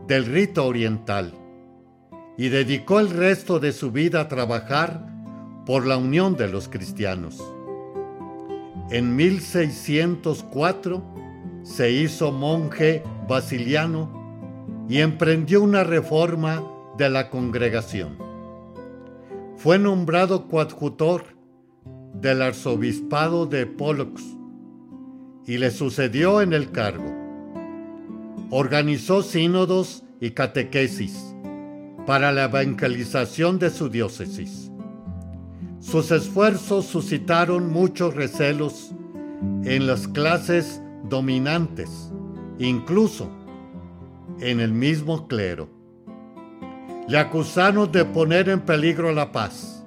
del 0.09 0.25
rito 0.25 0.65
oriental 0.65 1.31
y 2.35 2.49
dedicó 2.49 2.99
el 2.99 3.11
resto 3.11 3.59
de 3.59 3.71
su 3.71 3.91
vida 3.91 4.21
a 4.21 4.27
trabajar 4.27 5.05
por 5.67 5.85
la 5.85 5.97
unión 5.97 6.35
de 6.35 6.47
los 6.47 6.67
cristianos. 6.67 7.39
En 8.89 9.15
1604 9.15 11.03
se 11.61 11.91
hizo 11.91 12.31
monje 12.31 13.03
basiliano 13.27 14.87
y 14.89 14.97
emprendió 14.97 15.61
una 15.61 15.83
reforma 15.83 16.63
de 16.97 17.11
la 17.11 17.29
congregación. 17.29 18.17
Fue 19.57 19.77
nombrado 19.77 20.47
coadjutor 20.47 21.25
del 22.15 22.41
arzobispado 22.41 23.45
de 23.45 23.67
Pollux 23.67 24.23
y 25.45 25.59
le 25.59 25.69
sucedió 25.69 26.41
en 26.41 26.53
el 26.53 26.71
cargo. 26.71 27.28
Organizó 28.51 29.21
sínodos 29.21 30.03
y 30.19 30.31
catequesis 30.31 31.35
para 32.07 32.31
la 32.31 32.45
evangelización 32.45 33.59
de 33.59 33.69
su 33.69 33.89
diócesis. 33.89 34.71
Sus 35.79 36.09
esfuerzos 36.09 36.85
suscitaron 36.85 37.69
muchos 37.69 38.15
recelos 38.15 38.91
en 39.63 39.85
las 39.85 40.07
clases 40.07 40.81
dominantes, 41.07 42.11
incluso 42.57 43.29
en 44.39 44.59
el 44.59 44.73
mismo 44.73 45.27
clero. 45.27 45.69
Le 47.07 47.19
acusaron 47.19 47.91
de 47.91 48.03
poner 48.05 48.49
en 48.49 48.61
peligro 48.61 49.11
la 49.13 49.31
paz, 49.31 49.85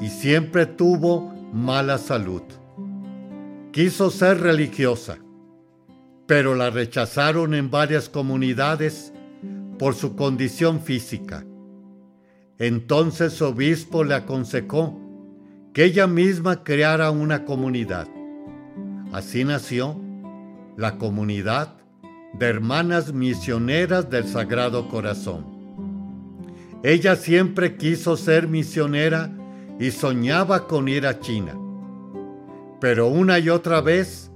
y 0.00 0.08
siempre 0.08 0.66
tuvo 0.66 1.32
mala 1.52 1.98
salud. 1.98 2.42
Quiso 3.72 4.10
ser 4.10 4.40
religiosa, 4.40 5.18
pero 6.26 6.54
la 6.54 6.70
rechazaron 6.70 7.54
en 7.54 7.70
varias 7.70 8.08
comunidades 8.08 9.12
por 9.78 9.94
su 9.94 10.16
condición 10.16 10.80
física. 10.80 11.44
Entonces 12.58 13.34
su 13.34 13.46
obispo 13.46 14.04
le 14.04 14.14
aconsejó 14.14 14.98
que 15.72 15.84
ella 15.84 16.06
misma 16.06 16.64
creara 16.64 17.10
una 17.10 17.44
comunidad. 17.44 18.08
Así 19.12 19.44
nació 19.44 19.96
la 20.76 20.98
comunidad 20.98 21.76
de 22.34 22.46
hermanas 22.46 23.12
misioneras 23.12 24.10
del 24.10 24.26
Sagrado 24.26 24.88
Corazón. 24.88 25.57
Ella 26.82 27.16
siempre 27.16 27.76
quiso 27.76 28.16
ser 28.16 28.46
misionera 28.48 29.30
y 29.80 29.90
soñaba 29.90 30.66
con 30.66 30.88
ir 30.88 31.06
a 31.06 31.18
China. 31.20 31.54
Pero 32.80 33.08
una 33.08 33.38
y 33.38 33.48
otra 33.48 33.80
vez 33.80 34.30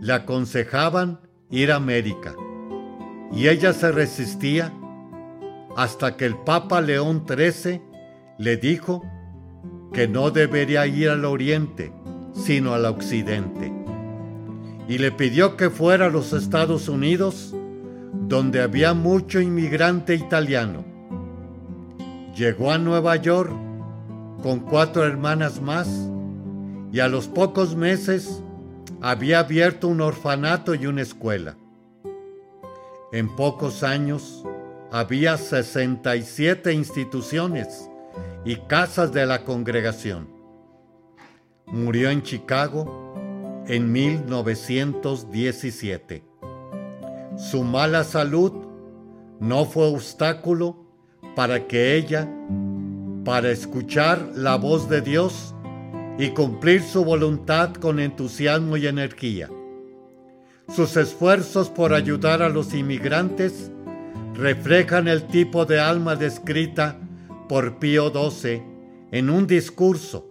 le 0.00 0.12
aconsejaban 0.12 1.20
ir 1.50 1.72
a 1.72 1.76
América 1.76 2.34
y 3.32 3.48
ella 3.48 3.72
se 3.72 3.90
resistía 3.90 4.72
hasta 5.76 6.16
que 6.16 6.24
el 6.24 6.36
Papa 6.36 6.80
León 6.80 7.24
XIII 7.26 7.82
le 8.38 8.56
dijo 8.56 9.02
que 9.92 10.08
no 10.08 10.30
debería 10.30 10.86
ir 10.86 11.08
al 11.08 11.24
oriente, 11.24 11.92
sino 12.32 12.74
al 12.74 12.84
occidente. 12.84 13.72
Y 14.88 14.98
le 14.98 15.12
pidió 15.12 15.56
que 15.56 15.70
fuera 15.70 16.06
a 16.06 16.10
los 16.10 16.32
Estados 16.32 16.88
Unidos, 16.88 17.54
donde 18.12 18.60
había 18.60 18.94
mucho 18.94 19.40
inmigrante 19.40 20.14
italiano. 20.14 20.93
Llegó 22.34 22.72
a 22.72 22.78
Nueva 22.78 23.16
York 23.16 23.52
con 24.42 24.60
cuatro 24.60 25.06
hermanas 25.06 25.60
más 25.60 26.08
y 26.92 26.98
a 26.98 27.06
los 27.06 27.28
pocos 27.28 27.76
meses 27.76 28.42
había 29.00 29.38
abierto 29.38 29.86
un 29.86 30.00
orfanato 30.00 30.74
y 30.74 30.86
una 30.86 31.02
escuela. 31.02 31.56
En 33.12 33.36
pocos 33.36 33.84
años 33.84 34.42
había 34.90 35.36
67 35.36 36.72
instituciones 36.72 37.88
y 38.44 38.56
casas 38.56 39.12
de 39.12 39.26
la 39.26 39.44
congregación. 39.44 40.28
Murió 41.66 42.10
en 42.10 42.22
Chicago 42.22 43.14
en 43.68 43.92
1917. 43.92 46.24
Su 47.36 47.62
mala 47.62 48.02
salud 48.02 48.52
no 49.38 49.66
fue 49.66 49.86
obstáculo 49.86 50.83
para 51.34 51.66
que 51.66 51.96
ella, 51.96 52.28
para 53.24 53.50
escuchar 53.50 54.30
la 54.34 54.56
voz 54.56 54.88
de 54.88 55.00
Dios 55.00 55.54
y 56.18 56.30
cumplir 56.30 56.82
su 56.82 57.04
voluntad 57.04 57.74
con 57.74 57.98
entusiasmo 57.98 58.76
y 58.76 58.86
energía. 58.86 59.50
Sus 60.74 60.96
esfuerzos 60.96 61.68
por 61.68 61.92
ayudar 61.92 62.42
a 62.42 62.48
los 62.48 62.72
inmigrantes 62.74 63.70
reflejan 64.34 65.08
el 65.08 65.26
tipo 65.26 65.66
de 65.66 65.80
alma 65.80 66.16
descrita 66.16 66.98
por 67.48 67.78
Pío 67.78 68.10
XII 68.10 68.62
en 69.10 69.30
un 69.30 69.46
discurso 69.46 70.28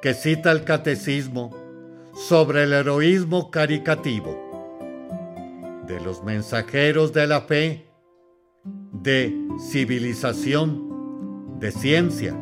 que 0.00 0.14
cita 0.14 0.50
el 0.52 0.64
catecismo 0.64 1.50
sobre 2.14 2.64
el 2.64 2.72
heroísmo 2.72 3.50
caricativo 3.50 4.44
de 5.86 6.00
los 6.00 6.22
mensajeros 6.24 7.12
de 7.12 7.26
la 7.26 7.42
fe, 7.42 7.86
de 9.02 9.34
civilización, 9.58 11.58
de 11.58 11.72
ciencia, 11.72 12.36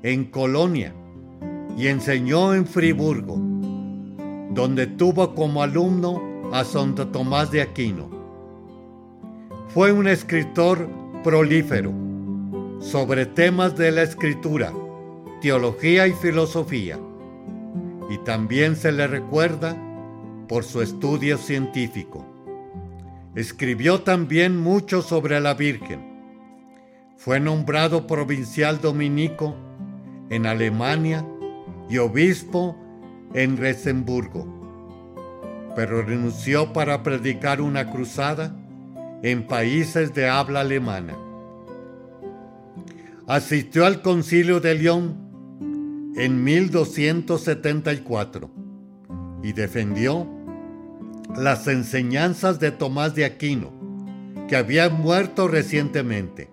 en 0.04 0.26
Colonia 0.26 0.94
y 1.78 1.88
enseñó 1.88 2.54
en 2.54 2.66
Friburgo, 2.66 3.38
donde 4.52 4.88
tuvo 4.88 5.36
como 5.36 5.64
alumno 5.64 6.22
a 6.52 6.64
Santo 6.64 7.08
Tomás 7.08 7.52
de 7.52 7.62
Aquino. 7.62 8.10
Fue 9.70 9.92
un 9.92 10.08
escritor 10.08 10.90
prolífero 11.24 11.94
sobre 12.80 13.26
temas 13.26 13.78
de 13.78 13.92
la 13.92 14.02
escritura, 14.02 14.74
teología 15.42 16.08
y 16.08 16.14
filosofía, 16.14 17.00
y 18.10 18.18
también 18.20 18.76
se 18.76 18.92
le 18.92 19.08
recuerda 19.08 19.76
por 20.48 20.64
su 20.64 20.82
estudio 20.82 21.38
científico. 21.38 22.26
Escribió 23.34 24.02
también 24.02 24.58
mucho 24.58 25.02
sobre 25.02 25.40
la 25.40 25.56
Virgen. 25.56 26.00
Fue 27.18 27.40
nombrado 27.40 28.06
provincial 28.06 28.80
dominico 28.82 29.56
en 30.30 30.46
Alemania 30.46 31.26
y 31.90 31.98
obispo 31.98 32.78
en 33.34 33.58
Resenburgo, 33.58 34.46
pero 35.76 36.04
renunció 36.04 36.72
para 36.72 37.02
predicar 37.02 37.62
una 37.62 37.90
cruzada 37.90 38.56
en 39.24 39.48
países 39.48 40.14
de 40.14 40.30
habla 40.30 40.62
alemana. 40.62 41.16
Asistió 43.26 43.86
al 43.86 44.02
concilio 44.02 44.60
de 44.60 44.76
León 44.76 45.31
en 46.16 46.44
1274 46.44 48.50
y 49.44 49.54
defendió 49.54 50.28
las 51.36 51.68
enseñanzas 51.68 52.60
de 52.60 52.72
Tomás 52.72 53.16
de 53.16 53.26
Aquino, 53.26 53.72
que 54.48 54.56
había 54.56 54.90
muerto 54.90 55.48
recientemente. 55.48 56.50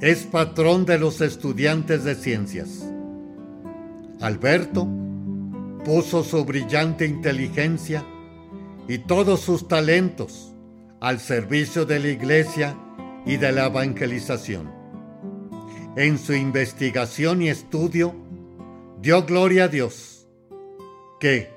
Es 0.00 0.24
patrón 0.24 0.86
de 0.86 0.98
los 0.98 1.20
estudiantes 1.20 2.04
de 2.04 2.14
ciencias. 2.14 2.90
Alberto 4.20 4.88
puso 5.84 6.24
su 6.24 6.44
brillante 6.44 7.06
inteligencia 7.06 8.04
y 8.88 8.98
todos 8.98 9.40
sus 9.40 9.68
talentos 9.68 10.54
al 11.00 11.20
servicio 11.20 11.86
de 11.86 12.00
la 12.00 12.08
iglesia 12.08 12.76
y 13.24 13.36
de 13.36 13.52
la 13.52 13.66
evangelización. 13.66 14.70
En 15.96 16.18
su 16.18 16.34
investigación 16.34 17.42
y 17.42 17.48
estudio, 17.48 18.14
dio 19.00 19.24
gloria 19.24 19.64
a 19.64 19.68
Dios, 19.68 20.28
que, 21.20 21.50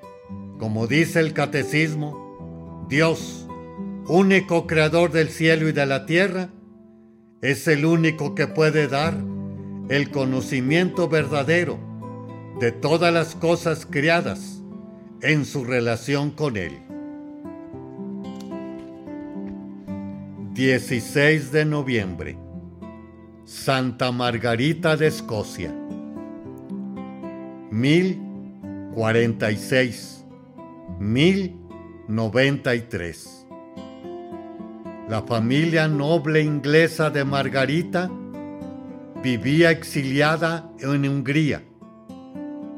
como 0.60 0.88
dice 0.88 1.20
el 1.20 1.34
catecismo, 1.34 2.86
Dios, 2.90 3.48
único 4.08 4.66
creador 4.66 5.12
del 5.12 5.30
cielo 5.30 5.68
y 5.68 5.74
de 5.74 5.86
la 5.86 6.06
tierra, 6.06 6.50
es 7.42 7.68
el 7.68 7.86
único 7.86 8.36
que 8.36 8.48
puede 8.48 8.88
dar 8.88 9.16
el 9.90 10.10
conocimiento 10.12 11.10
verdadero 11.10 11.78
de 12.60 12.72
todas 12.72 13.14
las 13.14 13.36
cosas 13.36 13.86
creadas 13.90 14.62
en 15.22 15.46
su 15.46 15.66
relación 15.66 16.32
con 16.32 16.56
Él. 16.56 16.80
16 20.54 21.52
de 21.52 21.66
noviembre. 21.66 22.38
Santa 23.44 24.12
Margarita 24.12 24.96
de 24.96 25.08
Escocia. 25.08 25.83
1046. 27.74 30.26
1093. 31.00 33.48
La 35.10 35.24
familia 35.24 35.88
noble 35.88 36.44
inglesa 36.44 37.10
de 37.10 37.26
Margarita 37.26 38.12
vivía 39.24 39.72
exiliada 39.72 40.70
en 40.80 41.10
Hungría 41.10 41.64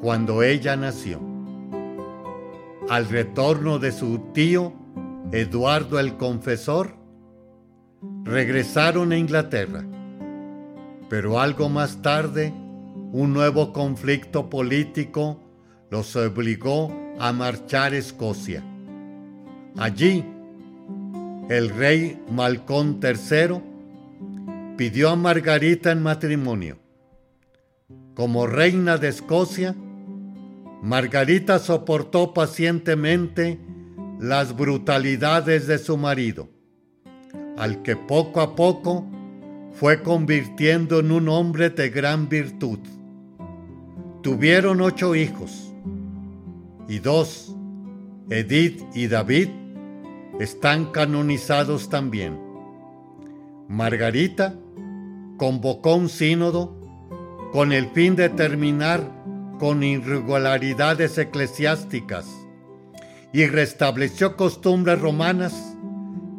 cuando 0.02 0.42
ella 0.44 0.78
nació. 0.78 1.20
Al 2.90 3.10
retorno 3.10 3.80
de 3.80 3.92
su 3.92 4.20
tío, 4.34 4.72
Eduardo 5.34 6.00
el 6.00 6.16
Confesor, 6.16 6.96
regresaron 8.24 9.12
a 9.12 9.18
Inglaterra, 9.18 9.84
pero 11.10 11.42
algo 11.42 11.68
más 11.68 12.02
tarde 12.02 12.54
un 13.12 13.34
nuevo 13.34 13.74
conflicto 13.74 14.50
político 14.50 15.40
los 15.90 16.16
obligó 16.16 16.92
a 17.20 17.32
marchar 17.32 17.94
a 17.94 17.98
Escocia. 17.98 18.64
Allí, 19.78 20.26
el 21.50 21.70
rey 21.70 22.22
Malcón 22.30 23.00
III 23.02 24.76
pidió 24.78 25.10
a 25.10 25.16
Margarita 25.16 25.92
en 25.92 26.02
matrimonio. 26.04 26.78
Como 28.14 28.48
reina 28.48 28.98
de 28.98 29.10
Escocia, 29.10 29.76
Margarita 30.82 31.60
soportó 31.60 32.34
pacientemente 32.34 33.60
las 34.20 34.56
brutalidades 34.56 35.68
de 35.68 35.78
su 35.78 35.98
marido 35.98 36.50
al 37.58 37.82
que 37.84 37.96
poco 37.96 38.42
a 38.42 38.56
poco 38.56 39.06
fue 39.74 40.02
convirtiendo 40.02 41.00
en 41.00 41.12
un 41.12 41.30
hombre 41.30 41.70
de 41.70 41.90
gran 41.90 42.30
virtud. 42.30 42.80
Tuvieron 44.26 44.82
ocho 44.82 45.14
hijos 45.14 45.72
y 46.88 46.98
dos, 46.98 47.56
Edith 48.28 48.82
y 48.96 49.06
David, 49.06 49.50
están 50.40 50.86
canonizados 50.86 51.90
también. 51.90 52.42
Margarita 53.68 54.56
convocó 55.38 55.94
un 55.94 56.10
sínodo 56.10 56.76
con 57.52 57.72
el 57.72 57.92
fin 57.92 58.16
de 58.16 58.30
terminar 58.30 59.12
con 59.60 59.84
irregularidades 59.84 61.20
eclesiásticas 61.20 62.26
y 63.32 63.46
restableció 63.46 64.38
costumbres 64.38 65.00
romanas 65.00 65.78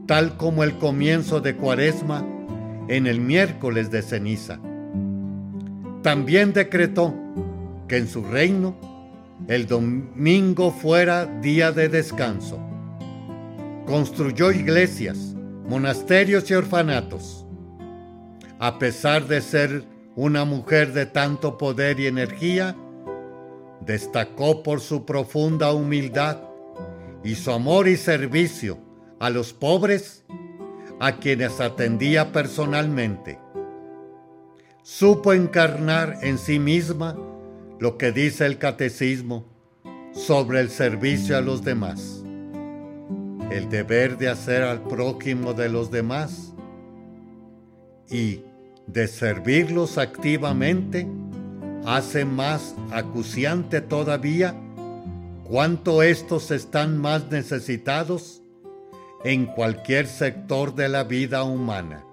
tal 0.08 0.36
como 0.36 0.64
el 0.64 0.76
comienzo 0.78 1.40
de 1.40 1.54
Cuaresma 1.54 2.26
en 2.88 3.06
el 3.06 3.20
miércoles 3.20 3.92
de 3.92 4.02
ceniza. 4.02 4.58
También 6.02 6.52
decretó 6.52 7.22
que 7.88 7.96
en 7.96 8.08
su 8.08 8.24
reino 8.24 8.76
el 9.48 9.66
domingo 9.66 10.70
fuera 10.70 11.26
día 11.26 11.72
de 11.72 11.88
descanso. 11.88 12.58
Construyó 13.86 14.50
iglesias 14.50 15.34
monasterios 15.68 16.50
y 16.50 16.54
orfanatos. 16.54 17.44
A 18.58 18.78
pesar 18.78 19.26
de 19.26 19.40
ser 19.40 19.84
una 20.14 20.44
mujer 20.44 20.92
de 20.92 21.06
tanto 21.06 21.58
poder 21.58 22.00
y 22.00 22.06
energía, 22.06 22.76
destacó 23.80 24.62
por 24.62 24.80
su 24.80 25.04
profunda 25.04 25.72
humildad 25.72 26.38
y 27.22 27.34
su 27.34 27.50
amor 27.50 27.88
y 27.88 27.96
servicio 27.96 28.78
a 29.20 29.30
los 29.30 29.52
pobres, 29.52 30.24
a 31.00 31.16
quienes 31.18 31.60
atendía 31.60 32.32
personalmente. 32.32 33.38
Supo 34.82 35.32
encarnar 35.32 36.18
en 36.22 36.38
sí 36.38 36.58
misma 36.58 37.16
lo 37.78 37.98
que 37.98 38.12
dice 38.12 38.46
el 38.46 38.58
catecismo 38.58 39.44
sobre 40.12 40.60
el 40.60 40.70
servicio 40.70 41.36
a 41.36 41.40
los 41.40 41.62
demás, 41.62 42.22
el 43.50 43.68
deber 43.68 44.16
de 44.16 44.28
hacer 44.28 44.62
al 44.62 44.82
prójimo 44.82 45.52
de 45.52 45.68
los 45.68 45.90
demás 45.90 46.54
y 48.10 48.42
de 48.86 49.08
servirlos 49.08 49.98
activamente 49.98 51.06
hace 51.84 52.24
más 52.24 52.74
acuciante 52.92 53.80
todavía 53.80 54.54
cuánto 55.44 56.02
estos 56.02 56.50
están 56.50 56.98
más 56.98 57.30
necesitados 57.30 58.42
en 59.24 59.46
cualquier 59.46 60.06
sector 60.06 60.74
de 60.74 60.88
la 60.88 61.04
vida 61.04 61.44
humana. 61.44 62.04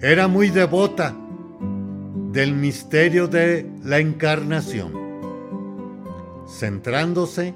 Era 0.00 0.28
muy 0.28 0.48
devota 0.48 1.14
del 2.32 2.54
misterio 2.54 3.26
de 3.26 3.68
la 3.82 3.98
encarnación, 3.98 4.92
centrándose 6.46 7.52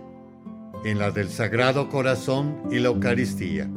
en 0.84 0.98
la 0.98 1.12
del 1.12 1.30
Sagrado 1.30 1.88
Corazón 1.88 2.56
y 2.70 2.80
la 2.80 2.88
Eucaristía. 2.88 3.70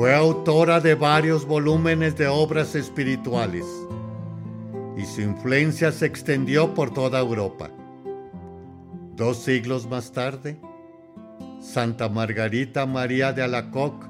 Fue 0.00 0.14
autora 0.14 0.80
de 0.80 0.94
varios 0.94 1.44
volúmenes 1.44 2.16
de 2.16 2.26
obras 2.26 2.74
espirituales 2.74 3.66
y 4.96 5.04
su 5.04 5.20
influencia 5.20 5.92
se 5.92 6.06
extendió 6.06 6.72
por 6.72 6.94
toda 6.94 7.20
Europa. 7.20 7.68
Dos 9.14 9.42
siglos 9.42 9.86
más 9.90 10.10
tarde, 10.10 10.58
Santa 11.60 12.08
Margarita 12.08 12.86
María 12.86 13.34
de 13.34 13.42
Alacoc 13.42 14.06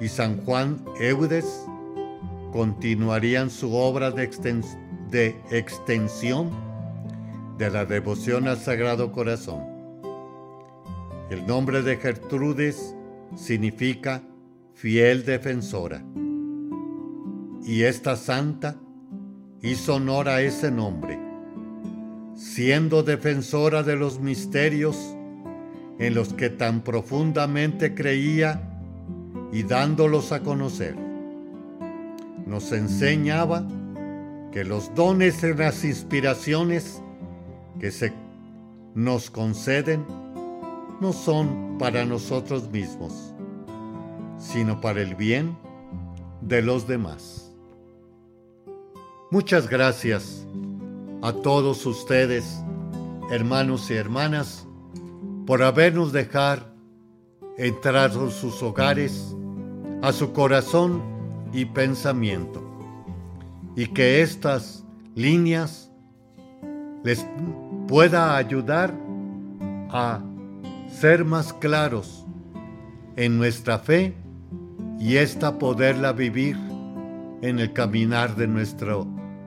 y 0.00 0.08
San 0.08 0.42
Juan 0.46 0.82
Eudes 0.98 1.66
continuarían 2.50 3.50
su 3.50 3.74
obra 3.74 4.10
de, 4.10 4.30
de 5.10 5.36
extensión 5.50 6.48
de 7.58 7.68
la 7.68 7.84
devoción 7.84 8.48
al 8.48 8.56
Sagrado 8.56 9.12
Corazón. 9.12 9.62
El 11.28 11.46
nombre 11.46 11.82
de 11.82 11.98
Gertrudes 11.98 12.96
significa 13.36 14.22
fiel 14.76 15.24
defensora. 15.24 16.04
Y 17.64 17.82
esta 17.82 18.14
santa 18.14 18.76
hizo 19.62 19.94
honor 19.94 20.28
a 20.28 20.42
ese 20.42 20.70
nombre, 20.70 21.18
siendo 22.34 23.02
defensora 23.02 23.82
de 23.82 23.96
los 23.96 24.20
misterios 24.20 24.96
en 25.98 26.14
los 26.14 26.34
que 26.34 26.50
tan 26.50 26.82
profundamente 26.82 27.94
creía 27.94 28.70
y 29.50 29.62
dándolos 29.62 30.30
a 30.32 30.40
conocer. 30.42 30.94
Nos 32.46 32.70
enseñaba 32.70 33.66
que 34.52 34.62
los 34.62 34.94
dones 34.94 35.42
y 35.42 35.54
las 35.54 35.84
inspiraciones 35.84 37.02
que 37.80 37.90
se 37.90 38.12
nos 38.94 39.30
conceden 39.30 40.04
no 41.00 41.14
son 41.14 41.78
para 41.78 42.04
nosotros 42.04 42.70
mismos, 42.70 43.34
sino 44.38 44.80
para 44.80 45.00
el 45.02 45.14
bien 45.14 45.56
de 46.40 46.62
los 46.62 46.86
demás. 46.86 47.54
Muchas 49.30 49.68
gracias 49.68 50.46
a 51.22 51.32
todos 51.32 51.84
ustedes, 51.86 52.62
hermanos 53.30 53.90
y 53.90 53.94
hermanas, 53.94 54.66
por 55.46 55.62
habernos 55.62 56.12
dejar 56.12 56.72
entrar 57.58 58.12
en 58.12 58.30
sus 58.30 58.62
hogares, 58.62 59.34
a 60.02 60.12
su 60.12 60.32
corazón 60.32 61.02
y 61.52 61.64
pensamiento, 61.64 62.62
y 63.74 63.86
que 63.86 64.22
estas 64.22 64.84
líneas 65.14 65.90
les 67.02 67.26
pueda 67.88 68.36
ayudar 68.36 68.94
a 69.90 70.20
ser 70.88 71.24
más 71.24 71.52
claros 71.52 72.26
en 73.16 73.38
nuestra 73.38 73.78
fe 73.78 74.14
y 74.98 75.16
esta 75.16 75.58
poderla 75.58 76.12
vivir 76.12 76.56
en 77.42 77.58
el 77.58 77.72
caminar 77.72 78.34
de 78.36 78.46
nuestra 78.46 78.96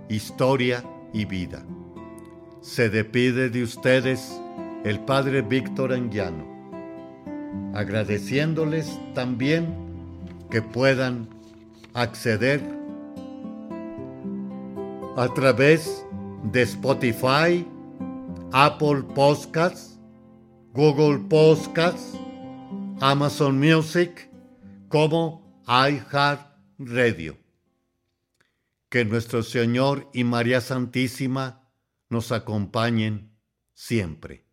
historia 0.10 0.84
y 1.14 1.26
vida. 1.26 1.64
Se 2.62 2.90
despide 2.90 3.50
de 3.50 3.64
ustedes 3.64 4.40
el 4.84 5.00
Padre 5.00 5.42
Víctor 5.42 5.94
Anguiano, 5.94 6.46
agradeciéndoles 7.74 9.00
también 9.14 9.74
que 10.50 10.62
puedan 10.62 11.28
acceder 11.94 12.62
a 15.16 15.28
través 15.34 16.06
de 16.52 16.62
Spotify, 16.62 17.66
Apple 18.52 19.04
Podcasts, 19.16 20.00
Google 20.74 21.20
Podcasts, 21.30 22.18
Amazon 23.02 23.60
Music, 23.60 24.29
como 24.90 25.64
Radio. 26.80 27.38
Que 28.90 29.06
nuestro 29.06 29.44
Señor 29.44 30.10
y 30.14 30.24
María 30.24 30.62
Santísima 30.62 31.72
nos 32.10 32.32
acompañen 32.32 33.38
siempre. 33.74 34.49